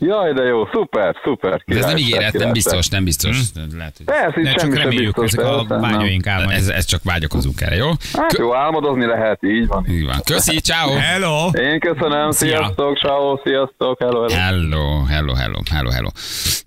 [0.00, 1.62] Jaj, de jó, szuper, szuper.
[1.66, 2.52] De ez nem király, ígéret, nem király.
[2.52, 3.38] biztos, nem biztos.
[3.76, 6.54] Lehet, hogy Persze, De csak reméljük, biztos, ezek a vágyaink álmai.
[6.54, 7.88] ez, ez csak vágyakozunk erre, jó?
[8.12, 9.86] Hát jó, álmodozni lehet, így van.
[9.90, 10.20] Így van.
[10.24, 10.90] Köszi, ciao.
[10.96, 11.48] Hello!
[11.48, 12.48] Én köszönöm, Szia.
[12.56, 14.34] sziasztok, ciao, sziasztok, hello, hello.
[14.34, 16.08] Hello, hello, hello, hello, hello.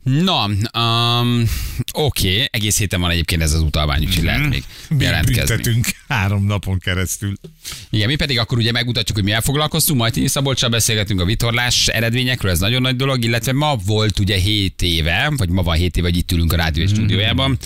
[0.04, 0.46] Na,
[0.82, 1.44] um,
[1.94, 2.48] oké, okay.
[2.52, 5.56] egész héten van egyébként ez az utalvány, úgyhogy lehet még Mi jelentkezni.
[5.56, 7.34] büntetünk három napon keresztül.
[7.90, 11.88] Igen, mi pedig akkor ugye megmutatjuk, hogy mivel foglalkoztunk, majd Tini Szabolcsal beszélgetünk a vitorlás
[11.88, 15.98] eredményekről, ez nagyon nagy dolog, illetve ma volt ugye 7 éve, vagy ma van 7
[15.98, 16.94] éve, hogy itt ülünk a rádió Mhm.
[16.94, 17.58] stúdiójában.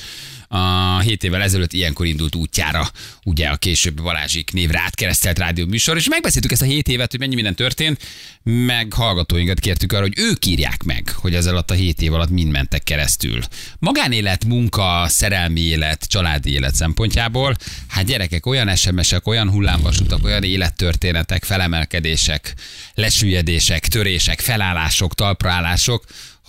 [0.47, 2.91] A 7 évvel ezelőtt ilyenkor indult útjára
[3.23, 7.19] ugye a később Balázsik névre átkeresztelt rádió műsor, és megbeszéltük ezt a 7 évet, hogy
[7.19, 8.01] mennyi minden történt,
[8.43, 12.29] meg hallgatóinkat kértük arra, hogy ők írják meg, hogy ez alatt a 7 év alatt
[12.29, 13.39] mind mentek keresztül.
[13.79, 17.55] Magánélet, munka, szerelmi élet, családi élet szempontjából,
[17.87, 22.53] hát gyerekek, olyan SMS-ek, olyan hullámvasutak, olyan élettörténetek, felemelkedések,
[22.93, 26.05] lesüllyedések, törések, felállások, talpraállások,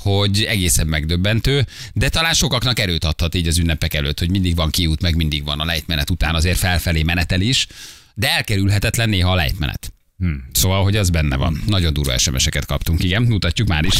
[0.07, 4.71] hogy egészen megdöbbentő, de talán sokaknak erőt adhat így az ünnepek előtt, hogy mindig van
[4.71, 7.67] kiút, meg mindig van a lejtmenet után azért felfelé menetel is,
[8.15, 9.96] de elkerülhetetlen néha a lejtmenet.
[10.19, 10.45] Hmm.
[10.53, 11.53] Szóval, hogy az benne van.
[11.67, 13.95] Nagyon durva SMS-eket kaptunk, igen, mutatjuk már is.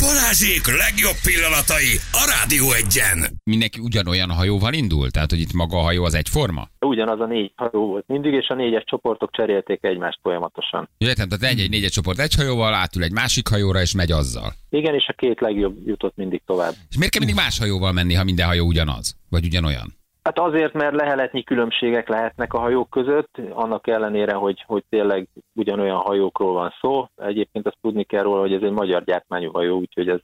[0.00, 3.40] Balázsék legjobb pillanatai a Rádió egyen.
[3.44, 5.10] Mindenki ugyanolyan hajóval indul?
[5.10, 6.68] Tehát, hogy itt maga a hajó az egyforma?
[6.80, 10.88] Ugyanaz a négy hajó volt mindig, és a négyes csoportok cserélték egymást folyamatosan.
[10.98, 14.52] Értem, tehát egy, egy négyes csoport egy hajóval, átül egy másik hajóra, és megy azzal.
[14.70, 16.74] Igen, és a két legjobb jutott mindig tovább.
[16.90, 19.16] És miért kell mindig más hajóval menni, ha minden hajó ugyanaz?
[19.28, 19.96] Vagy ugyanolyan?
[20.28, 25.96] Hát azért, mert leheletnyi különbségek lehetnek a hajók között, annak ellenére, hogy, hogy tényleg ugyanolyan
[25.96, 27.06] hajókról van szó.
[27.16, 30.18] Egyébként azt tudni kell róla, hogy ez egy magyar gyártmányú hajó, úgyhogy ez,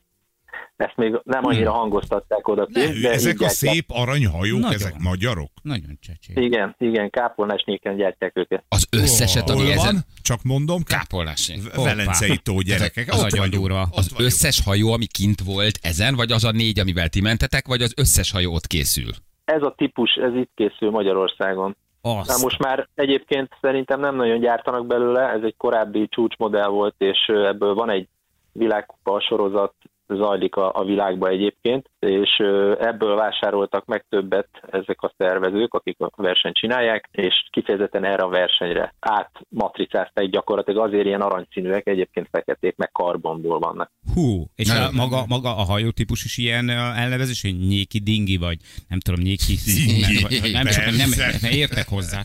[0.77, 2.67] ezt még nem annyira hangoztatták oda.
[2.71, 4.75] Ne, ezek a szép aranyhajók, Nagyon.
[4.75, 5.51] ezek magyarok?
[5.63, 6.33] Nagyon csecsé.
[6.35, 8.65] Igen, igen, kápolnásnyéken gyártják őket.
[8.69, 9.95] Az összeset, ami Hol ezen...
[9.95, 10.05] van?
[10.23, 11.75] Csak mondom, Kápolnásnyék.
[11.75, 13.13] Velencei tó gyerekek.
[13.13, 13.81] Az nagyon durva.
[13.81, 14.21] Az vagyunk.
[14.21, 17.93] összes hajó, ami kint volt ezen, vagy az a négy, amivel ti mentetek, vagy az
[17.97, 19.11] összes hajó ott készül?
[19.45, 21.77] Ez a típus, ez itt készül Magyarországon.
[22.03, 22.29] Azt.
[22.29, 27.19] Na most már egyébként szerintem nem nagyon gyártanak belőle, ez egy korábbi csúcsmodell volt, és
[27.27, 28.09] ebből van egy
[28.53, 29.75] világkupa sorozat,
[30.09, 32.37] zajlik a, a világba egyébként, és
[32.79, 38.29] ebből vásároltak meg többet ezek a szervezők, akik a versenyt csinálják, és kifejezetten erre a
[38.29, 43.91] versenyre átmatricázták gyakorlatilag, azért ilyen aranyszínűek, egyébként feketék, meg karbonból vannak.
[44.15, 48.59] Hú, és a, maga, maga a hajótípus is ilyen elnevezés, hogy nyéki dingi, vagy?
[48.89, 49.55] Nem tudom, nyéki...
[49.65, 52.21] Dingi, nem, vagy- nem, csak, nem, nem értek hozzá.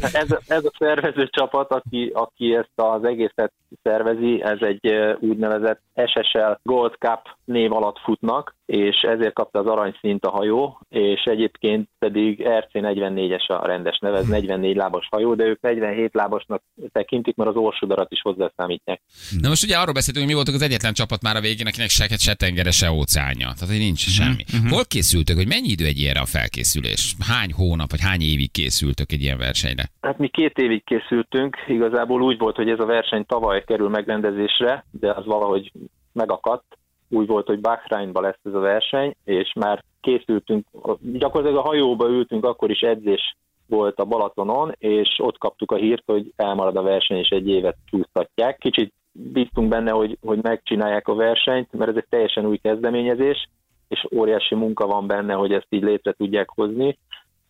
[0.00, 6.52] Ez, ez a szervező csapat, aki, aki ezt az egészet szervezi, ez egy úgynevezett SSL
[6.62, 7.98] Gold Cup név alatt
[8.30, 14.18] futnak, és ezért kapta az aranyszínt a hajó, és egyébként pedig RC44-es a rendes neve,
[14.18, 16.62] ez 44 lábas hajó, de ők 47 lábasnak
[16.92, 19.02] tekintik, mert az orsudarat is hozzászámítják.
[19.40, 21.88] Na most ugye arról beszéltünk, hogy mi voltunk az egyetlen csapat már a végén, akinek
[21.88, 23.52] se, se tengere, se óceánja.
[23.54, 24.44] Tehát, hogy nincs semmi.
[24.68, 27.14] Hol készültök, hogy mennyi idő egy ilyenre a felkészülés?
[27.28, 29.84] Hány hónap, vagy hány évig készültök egy ilyen versenyre?
[30.00, 34.84] Hát mi két évig készültünk, igazából úgy volt, hogy ez a verseny tavaly kerül megrendezésre,
[34.90, 35.72] de az valahogy
[36.12, 36.78] megakadt.
[37.10, 40.66] Úgy volt, hogy Bahreinba lesz ez a verseny, és már készültünk,
[41.00, 46.02] gyakorlatilag a hajóba ültünk, akkor is edzés volt a Balatonon, és ott kaptuk a hírt,
[46.06, 48.58] hogy elmarad a verseny, és egy évet csúsztatják.
[48.58, 53.48] Kicsit bíztunk benne, hogy, hogy megcsinálják a versenyt, mert ez egy teljesen új kezdeményezés,
[53.88, 56.98] és óriási munka van benne, hogy ezt így létre tudják hozni,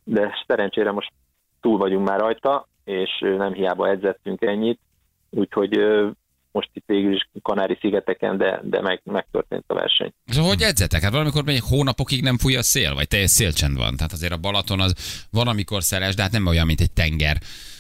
[0.05, 1.13] de szerencsére most
[1.61, 4.81] túl vagyunk már rajta, és nem hiába edzettünk ennyit,
[5.31, 5.79] úgyhogy
[6.53, 10.13] most itt végül is Kanári-szigeteken, de, de meg, megtörtént a verseny.
[10.27, 11.03] És hogy edzetek?
[11.03, 13.97] Hát valamikor még hónapokig nem fúj a szél, vagy teljes szélcsend van.
[13.97, 17.37] Tehát azért a Balaton az van, amikor szeles, de hát nem olyan, mint egy tenger,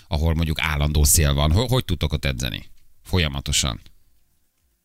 [0.08, 1.52] ahol mondjuk állandó szél van.
[1.52, 2.62] Hogy, hogy tudtok ott edzeni?
[3.02, 3.80] Folyamatosan.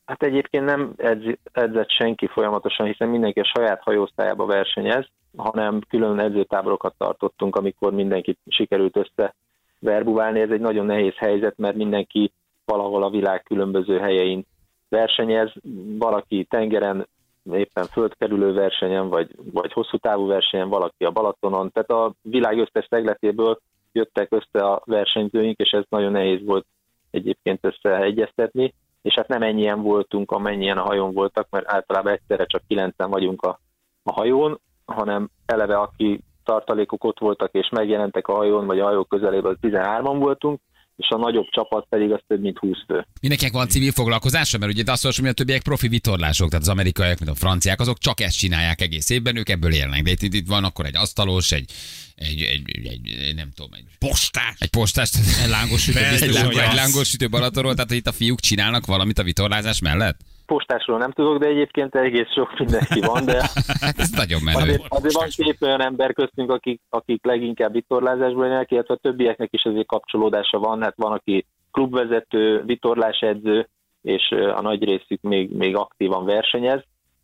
[0.06, 5.06] Hát egyébként nem edz, edzett senki folyamatosan, hiszen mindenki a saját hajósztályába versenyez,
[5.38, 9.36] hanem külön edzőtáborokat tartottunk, amikor mindenkit sikerült össze
[9.80, 10.40] verbuválni.
[10.40, 12.32] Ez egy nagyon nehéz helyzet, mert mindenki
[12.66, 14.46] valahol a világ különböző helyein
[14.90, 15.52] versenyez,
[15.98, 17.08] valaki tengeren,
[17.52, 21.72] éppen földkerülő versenyen, vagy, vagy hosszú távú versenyen, valaki a Balatonon.
[21.72, 23.60] Tehát a világ összes szegletéből
[23.92, 26.66] jöttek össze a versenyzőink, és ez nagyon nehéz volt
[27.12, 32.62] egyébként összeegyeztetni, és hát nem ennyien voltunk, amennyien a hajón voltak, mert általában egyszerre csak
[32.68, 33.60] kilencen vagyunk a,
[34.04, 39.04] a hajón, hanem eleve aki tartalékok ott voltak és megjelentek a hajón, vagy a hajó
[39.04, 40.60] közelében, az 13-an voltunk,
[40.98, 43.06] és a nagyobb csapat pedig az több mint 20 fő.
[43.22, 46.72] Mindenkinek van civil foglalkozása, mert ugye azt olvasom, hogy a többiek profi vitorlások, tehát az
[46.72, 50.02] amerikaiak, mint a franciák, azok csak ezt csinálják egész évben, ők ebből élnek.
[50.02, 51.72] De itt, itt, itt van akkor egy asztalos, egy,
[52.16, 54.56] egy, egy, egy, egy nem tudom, egy Postás.
[54.60, 55.12] egy postás,
[55.44, 56.74] Egy lángos, hogy egy az.
[56.76, 60.20] lángosütő Balatonról, tehát itt a fiúk csinálnak valamit a vitorlázás mellett?
[60.46, 63.50] Postásról nem tudok, de egyébként egész sok mindenki van, de
[63.86, 64.60] Hát ez nagyon menő.
[64.62, 69.54] azért, azért van két olyan ember köztünk, akik, akik leginkább vitorlázásból élnek, illetve a többieknek
[69.54, 73.70] is azért kapcsolódása van, hát van, aki klubvezető, vitorlásedző,
[74.02, 76.84] és ö, a nagy részük még, még aktívan versenyez,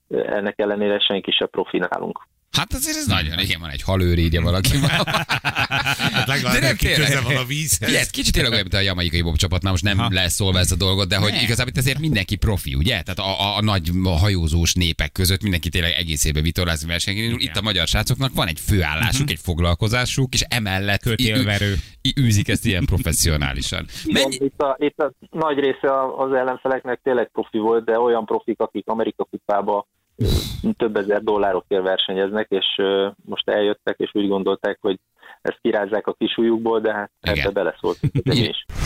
[0.09, 2.27] ennek ellenére senki se profi nálunk.
[2.51, 4.69] Hát azért ez nagyon, igen, van egy halőrégye valaki.
[4.81, 7.23] Hát De nem tényleg.
[7.23, 7.89] van a vízhez.
[7.89, 10.09] Ugye, ez kicsit tényleg olyan, mint a jamaikai bob csapatnál, most nem Aha.
[10.13, 11.41] lesz szólva ez a dolgot, de hogy Ne.
[11.41, 13.01] igazából itt azért mindenki profi, ugye?
[13.01, 17.35] Tehát a, a, a nagy hajózós népek között mindenki tényleg egész évben vitorlázni versenyen.
[17.39, 21.75] Itt a magyar srácoknak van egy főállásuk, egy foglalkozásuk, és emellett Kötélverő.
[22.19, 23.85] űzik ezt ilyen professzionálisan.
[24.05, 28.59] Mennyi, itt, a, itt a nagy része az ellenfeleknek tényleg profi volt, de olyan profik,
[28.59, 29.87] akik Amerika kupába
[30.77, 32.65] több ezer dollárokért versenyeznek, és
[33.25, 34.99] most eljöttek, és úgy gondolták, hogy
[35.41, 38.65] ezt kirázzák a kisújukból, de hát ebbe beleszóltunk is.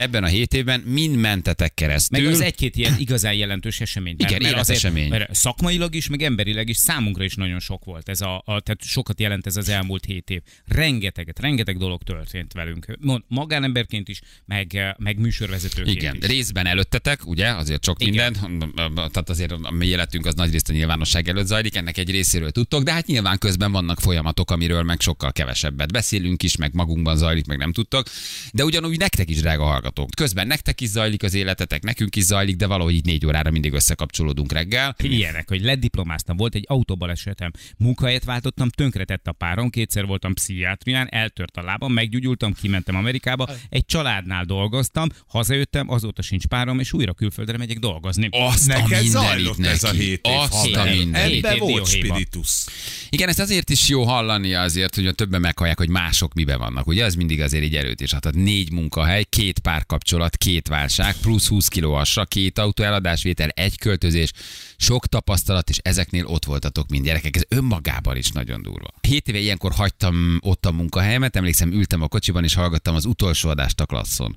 [0.00, 2.22] ebben a hét évben mind mentetek keresztül.
[2.22, 4.14] Meg az egy-két ilyen igazán jelentős esemény.
[4.18, 5.08] Igen, életesemény.
[5.08, 8.08] Mert szakmailag is, meg emberileg is számunkra is nagyon sok volt.
[8.08, 10.40] Ez a, a, tehát sokat jelent ez az elmúlt hét év.
[10.66, 12.86] Rengeteget, rengeteg dolog történt velünk.
[13.28, 16.26] Magánemberként is, meg, meg műsorvezetőként Igen, is.
[16.26, 18.36] részben előttetek, ugye, azért sok Igen.
[18.40, 22.10] minden, tehát azért a mi életünk az nagy részt a nyilvánosság előtt zajlik, ennek egy
[22.10, 26.74] részéről tudtok, de hát nyilván közben vannak folyamatok, amiről meg sokkal kevesebbet beszélünk is, meg
[26.74, 28.06] magunkban zajlik, meg nem tudtok,
[28.52, 29.89] de ugyanúgy nektek is, drága hallgatók.
[30.16, 33.72] Közben nektek is zajlik az életetek, nekünk is zajlik, de valahogy így négy órára mindig
[33.72, 34.96] összekapcsolódunk reggel.
[35.02, 41.56] Ilyenek, hogy lediplomáztam, volt egy autóbalesetem, munkahelyet váltottam, tönkretett a párom, kétszer voltam pszichiátrián, eltört
[41.56, 47.56] a lábam, meggyógyultam, kimentem Amerikába, egy családnál dolgoztam, hazajöttem, azóta sincs párom, és újra külföldre
[47.56, 48.28] megyek dolgozni.
[48.30, 49.72] Azt Neked zajlott neki.
[49.72, 51.46] ez a hét év, Azt a mindenit.
[51.46, 52.64] Ebbe volt spiritus.
[53.08, 56.86] Igen, ezt azért is jó hallani azért, hogy a többen meghallják, hogy mások miben vannak.
[56.86, 58.12] Ugye ez mindig azért egy erőt is.
[58.12, 63.48] Hát négy munkahely, két pár párkapcsolat, két válság, plusz 20 kiló asra, két autó eladásvétel,
[63.48, 64.32] egy költözés,
[64.76, 67.36] sok tapasztalat, és ezeknél ott voltatok mind gyerekek.
[67.36, 68.88] Ez önmagában is nagyon durva.
[69.00, 73.48] Hét éve ilyenkor hagytam ott a munkahelyemet, emlékszem, ültem a kocsiban, és hallgattam az utolsó
[73.48, 74.34] adást a klasszon.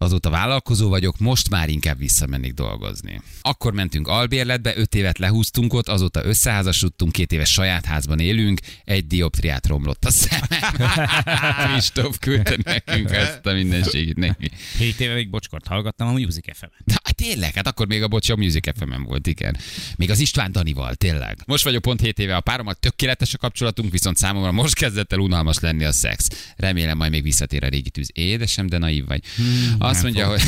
[0.00, 3.22] Azóta vállalkozó vagyok, most már inkább visszamennék dolgozni.
[3.40, 9.06] Akkor mentünk albérletbe, öt évet lehúztunk ott, azóta összeházasodtunk, két éves saját házban élünk, egy
[9.06, 10.90] dioptriát romlott a szemem.
[11.70, 14.50] Kristóf küldte nekünk ezt a mindenségét neki.
[14.78, 18.08] Hét éve még bocskort hallgattam a Music fm Na, hát tényleg, hát akkor még a
[18.08, 19.56] bocsi a Music fm volt, igen.
[19.96, 21.38] Még az István Danival, tényleg.
[21.46, 25.18] Most vagyok pont 7 éve a párommal, tökéletes a kapcsolatunk, viszont számomra most kezdett el
[25.18, 26.28] unalmas lenni a szex.
[26.56, 28.10] Remélem majd még visszatér a régi tűz.
[28.12, 29.22] Édesem, de naív vagy.
[29.36, 30.42] Hmm, Azt mondja, hogy...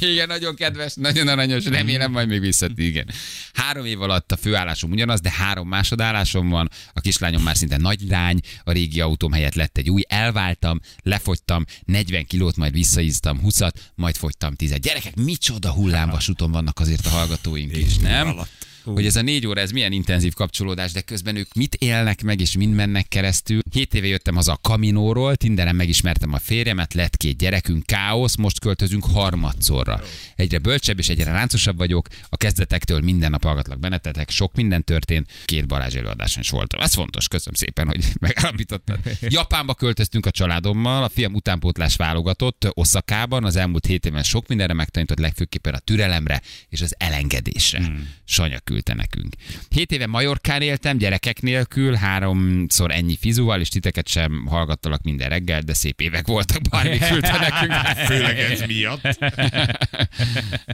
[0.10, 3.10] igen, nagyon kedves, nagyon aranyos, remélem majd még visszatér, igen.
[3.52, 6.68] Három év alatt a főállásom ugyanaz, de három másodállásom van.
[6.92, 11.64] A kislányom már szinte nagy lány, a régi autóm helyett lett egy új, elváltam, lefogytam,
[11.84, 13.60] 40 kilót, majd visszaíztam 20
[13.94, 18.40] majd fogytam 10 Gyerekek, micsoda hullámvasúton vannak azért a hallgatóink is, nem?
[18.84, 22.40] Hogy ez a négy óra, ez milyen intenzív kapcsolódás, de közben ők mit élnek meg,
[22.40, 23.60] és mind mennek keresztül.
[23.70, 28.60] Hét éve jöttem haza a Kaminóról, Tinderen megismertem a férjemet, lett két gyerekünk, káosz, most
[28.60, 30.00] költözünk harmadszorra.
[30.36, 35.30] Egyre bölcsebb és egyre ráncosabb vagyok, a kezdetektől minden nap hallgatlak bennetetek, sok minden történt,
[35.44, 36.80] két Balázs előadáson is voltam.
[36.80, 38.98] Ez fontos, köszönöm szépen, hogy megállapítottad.
[39.20, 44.72] Japánba költöztünk a családommal, a fiam utánpótlás válogatott Oszakában, az elmúlt hét évben sok mindenre
[44.72, 47.78] megtanított, legfőképpen a türelemre és az elengedésre.
[47.78, 48.08] Hmm.
[48.24, 49.34] Sanya küldte nekünk.
[49.68, 55.60] Hét éve Majorkán éltem, gyerekek nélkül, háromszor ennyi fizuval, és titeket sem hallgattalak minden reggel,
[55.60, 57.72] de szép évek voltak, bármi küldte nekünk.
[58.06, 59.18] Főleg ez miatt.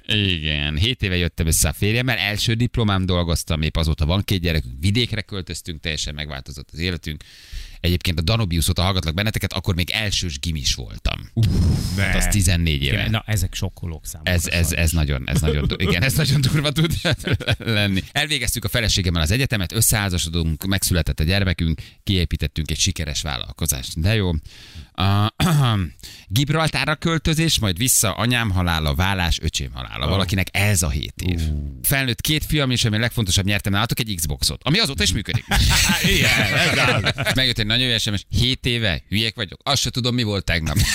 [0.07, 4.75] Igen, hét éve jöttem össze a férjemmel, első diplomám dolgoztam, épp azóta van két gyerekünk,
[4.81, 7.25] vidékre költöztünk, teljesen megváltozott az életünk.
[7.81, 11.31] Egyébként a Danubiusot, ha hallgatlak benneteket, akkor még elsős gimis voltam.
[11.97, 12.93] Hát az 14 éve.
[12.93, 14.33] Igen, na, ezek sokkolók számomra.
[14.33, 16.93] Ez, ez, ez, nagyon, ez nagyon, igen, ez nagyon durva tud
[17.59, 18.03] lenni.
[18.13, 24.01] Elvégeztük a feleségemmel az egyetemet, összeházasodunk, megszületett a gyermekünk, kiépítettünk egy sikeres vállalkozást.
[24.01, 24.31] De jó.
[25.01, 25.27] Uh,
[26.31, 30.09] Gibraltárra költözés, majd vissza anyám halála, vállás, öcsém halála.
[30.09, 31.41] Valakinek ez a hét év.
[31.83, 35.45] Felnőtt két fiam, és ami a legfontosabb, nyertem nálatok egy Xboxot, ami azóta is működik.
[36.17, 37.13] Igen, ez az.
[37.35, 40.77] Megjött egy nagyon jó SMS, 7 éve, hülyék vagyok, azt se tudom, mi volt tegnap.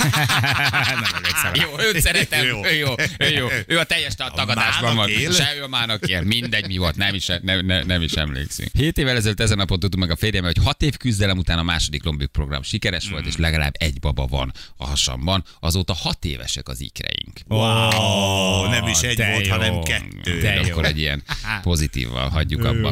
[1.44, 1.54] Nem.
[1.54, 2.66] Jó, őt szeretem, Jó.
[2.66, 3.48] ő jó, ő jó.
[3.68, 5.10] Ő a teljes tagadásban van.
[5.10, 5.32] él?
[5.32, 6.22] Se ő a mának él.
[6.22, 8.70] Mindegy, mi volt, nem is, nem, nem, nem is emlékszünk.
[8.74, 11.64] Hét évvel ezelőtt ezen napon tudtuk meg a férjem, hogy hat év küzdelem után a
[11.64, 15.44] második lombük program sikeres volt, és legalább egy baba van a hasamban.
[15.60, 17.40] Azóta hat évesek az ikreink.
[17.48, 19.52] Wow, nem is egy volt, jó.
[19.52, 20.42] hanem kettő.
[20.42, 20.72] De jó.
[20.72, 21.24] Akkor egy ilyen
[21.62, 22.92] pozitívval hagyjuk abba.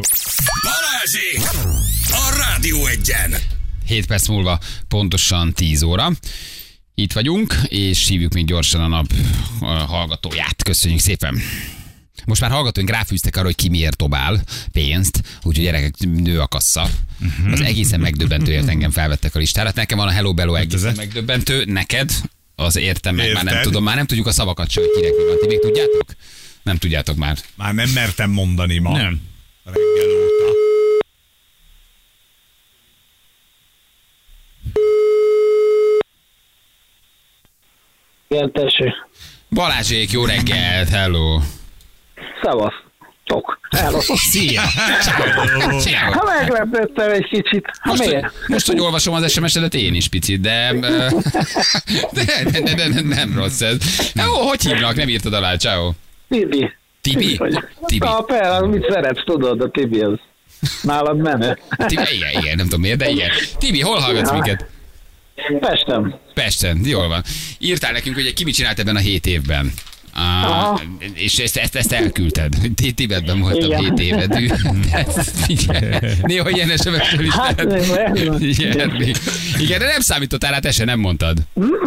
[0.63, 1.57] Balázsi!
[2.07, 3.35] A Rádió Egyen!
[3.85, 6.11] 7 perc múlva pontosan 10 óra.
[6.95, 9.13] Itt vagyunk, és hívjuk még gyorsan a nap
[9.59, 10.63] a hallgatóját.
[10.63, 11.41] Köszönjük szépen!
[12.25, 16.89] Most már hallgatóink ráfűztek arra, hogy ki miért dobál pénzt, úgyhogy gyerekek, nő a kassa.
[17.51, 19.67] Az egészen megdöbbentő, ért engem felvettek a listára.
[19.67, 22.11] Hát Nekem van a Hello Bello egészen megdöbbentő, neked
[22.55, 25.23] az értem meg, már nem tudom, már nem tudjuk a szavakat se, hogy kinek mi
[25.23, 25.37] van.
[25.39, 26.05] Ti még tudjátok?
[26.63, 27.37] Nem tudjátok már.
[27.55, 28.97] Már nem mertem mondani ma.
[28.97, 29.21] Nem.
[29.63, 30.59] Reggel óta.
[38.27, 38.93] Igen, tessék.
[39.49, 41.41] Balázsék, jó reggelt, hello.
[42.43, 43.59] Szevasztok.
[43.77, 43.99] Hello.
[44.31, 44.61] Szia!
[46.11, 47.65] Ha meglepődtem egy kicsit.
[47.79, 48.31] Ha Most, hogy, miért?
[48.47, 51.11] most, hogy olvasom az SMS-edet, én is picit, de, de,
[52.11, 53.77] de, de, de, de nem rossz ez.
[54.13, 54.95] Jó, hogy hívnak?
[54.95, 55.91] Nem írtad alá, ciao.
[56.29, 56.71] Tibi.
[57.01, 57.39] Tibi?
[57.85, 58.05] Tibi.
[58.05, 60.19] Na, persze, mit szeretsz, tudod, a Tibi az.
[60.81, 61.57] Nálad menő.
[61.77, 63.29] Tibi, igen, igen, nem tudom miért, de igen.
[63.57, 64.33] Tibi, hol hallgatsz Ja.
[64.33, 64.65] minket?
[65.59, 66.15] Pestem.
[66.33, 67.23] Pesten, jól van.
[67.59, 69.73] Írtál nekünk, hogy ki mit csinált ebben a hét évben.
[70.13, 70.79] Ah,
[71.13, 72.53] és ezt, ezt, ezt elküldted.
[72.75, 73.79] Ti- Tibetben voltam Igen.
[73.79, 74.47] hét évedű.
[74.91, 79.11] De figyelj, Néha ilyen SMS-ről is Hát, lehet nyerni.
[79.59, 81.37] Igen, de nem számítottál, hát se nem mondtad.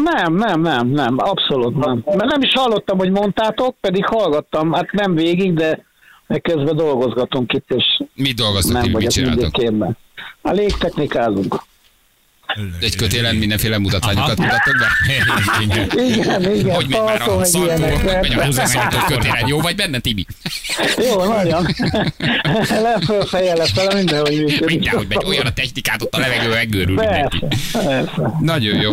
[0.04, 2.02] Nem, nem, nem, nem, abszolút nem.
[2.06, 5.84] Mert nem is hallottam, hogy mondtátok, pedig hallgattam, hát nem végig, de
[6.42, 7.84] közben dolgozgatunk itt, és
[8.14, 9.62] Mit dolgoztok, nem mit csináltok?
[10.42, 11.62] A légtechnikázunk.
[12.80, 14.88] Egy kötélen mindenféle mutatványokat mutattok be?
[15.62, 15.90] Igen.
[16.12, 19.46] Igen, igen, Hogy megy már a ilyenek hogy megy a húzászartó kötélen?
[19.46, 20.26] Jó vagy benne, Tibi?
[20.98, 21.66] Jó, nagyon.
[22.82, 24.64] Lefölfeje lefele, mindenhogy működik.
[24.64, 25.24] Mindenhogy megy.
[25.24, 27.38] Olyan a technikát ott a levegő meggőrül mindenki.
[27.38, 28.32] Persze, persze.
[28.40, 28.92] Nagyon jó.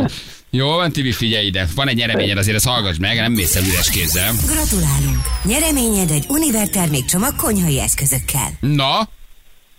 [0.50, 1.68] Jó van, Tibi, figyelj ide.
[1.76, 4.32] Van egy nyereményed, azért ezt hallgass meg, nem mész el üres kézzel.
[4.46, 5.20] Gratulálunk!
[5.44, 8.50] Nyereményed egy Univer termékcsomag konyhai eszközökkel.
[8.60, 9.10] Na,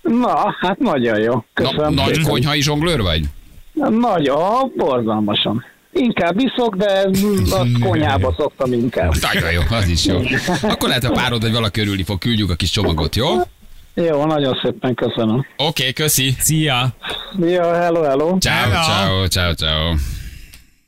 [0.02, 1.32] Na, hát nagyon jó.
[1.34, 1.94] na Köszönöm.
[1.94, 2.30] nagy szépen.
[2.30, 3.24] konyhai zsonglőr vagy?
[3.72, 5.64] Nagy, ó, borzalmasan.
[5.92, 7.08] Inkább iszok, de
[7.50, 9.14] a konyhába szoktam inkább.
[9.32, 10.20] Nagyon jó, az is jó.
[10.62, 13.26] Akkor lehet a párod, hogy valaki örülni fog, küldjük a kis csomagot, jó?
[13.32, 13.48] Oké,
[13.94, 15.46] Jó, nagyon szépen köszönöm.
[15.56, 16.34] okay, köszi.
[16.38, 16.94] Szia!
[17.40, 18.38] Jó, hello, hello.
[18.38, 19.94] Ciao, ciao, ciao, ciao.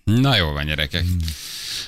[0.04, 1.04] Na jó van, gyerekek.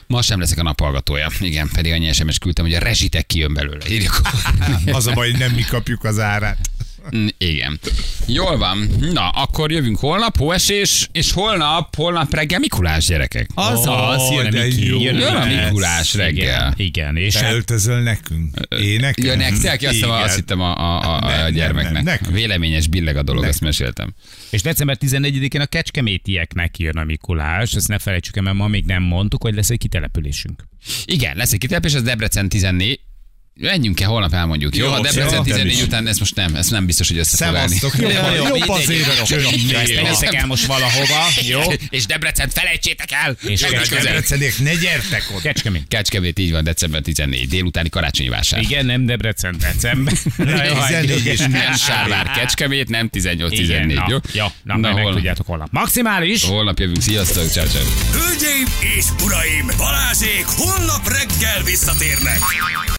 [0.07, 1.29] Ma sem leszek a naphallgatója.
[1.41, 3.85] Igen, pedig annyi SMS küldtem, hogy a rezsitek kijön belőle.
[3.91, 4.21] Írjuk.
[4.93, 6.59] Az a baj, hogy nem mi kapjuk az árát.
[7.39, 7.79] Igen.
[8.27, 8.89] Jól van.
[9.13, 13.49] Na, akkor jövünk holnap, hóesés, és holnap, holnap reggel Mikulás gyerekek.
[13.55, 15.01] Az az, jön a Miki, jó.
[15.01, 15.65] jön a Jön.
[15.65, 16.75] Mikulás reggel.
[16.77, 17.17] Igen, igen.
[17.17, 18.55] és Te hát nekünk?
[18.81, 19.25] Énekel?
[19.27, 20.23] Ja, nektek, azt, hittem, Igen.
[20.23, 21.93] azt hittem a, a, a, Nem, a nem, gyermeknek.
[21.93, 22.35] nem, nekünk.
[22.35, 24.15] Véleményes billeg a dolog, ezt meséltem.
[24.51, 28.85] És december 14-én a kecskemétieknek jön a Mikulás, ezt ne felejtsük el, mert ma még
[28.85, 30.65] nem mondtuk, hogy lesz egy kitelepülésünk.
[31.05, 33.01] Igen, lesz egy kitelepés, az Debrecen 14.
[33.61, 34.77] Menjünk el, holnap elmondjuk.
[34.77, 35.83] Jó, Jó, a Debrecen jó, 14 is.
[35.83, 37.75] után ezt most nem, ezt nem biztos, hogy össze fog állni.
[37.77, 38.83] Szevasztok, jó, Jó, jó, jobb
[39.25, 39.75] csöndni.
[40.07, 41.61] Ezt el most valahova, jó?
[41.91, 43.37] És Debrecen felejtsétek el!
[43.43, 43.61] És.
[43.61, 45.41] Debreceniek, ne gyertek oda.
[45.41, 45.85] Kecskemét.
[45.89, 48.61] Kecskemét, így van, december 14, délutáni karácsonyi vásár.
[48.61, 50.15] Igen, nem Debrecen, december.
[50.37, 54.17] Na, jó, 14 és Nem Sárvár, Kecskemét, nem 18-14, Igen, na, jó?
[54.33, 55.69] jó, na, na, hol- megtudjátok holnap.
[55.71, 56.43] Maximális!
[56.45, 57.83] Holnap jövünk, sziasztok, ciao, ciao.
[58.13, 62.39] Hölgyeim és uraim, Balázsék holnap reggel visszatérnek.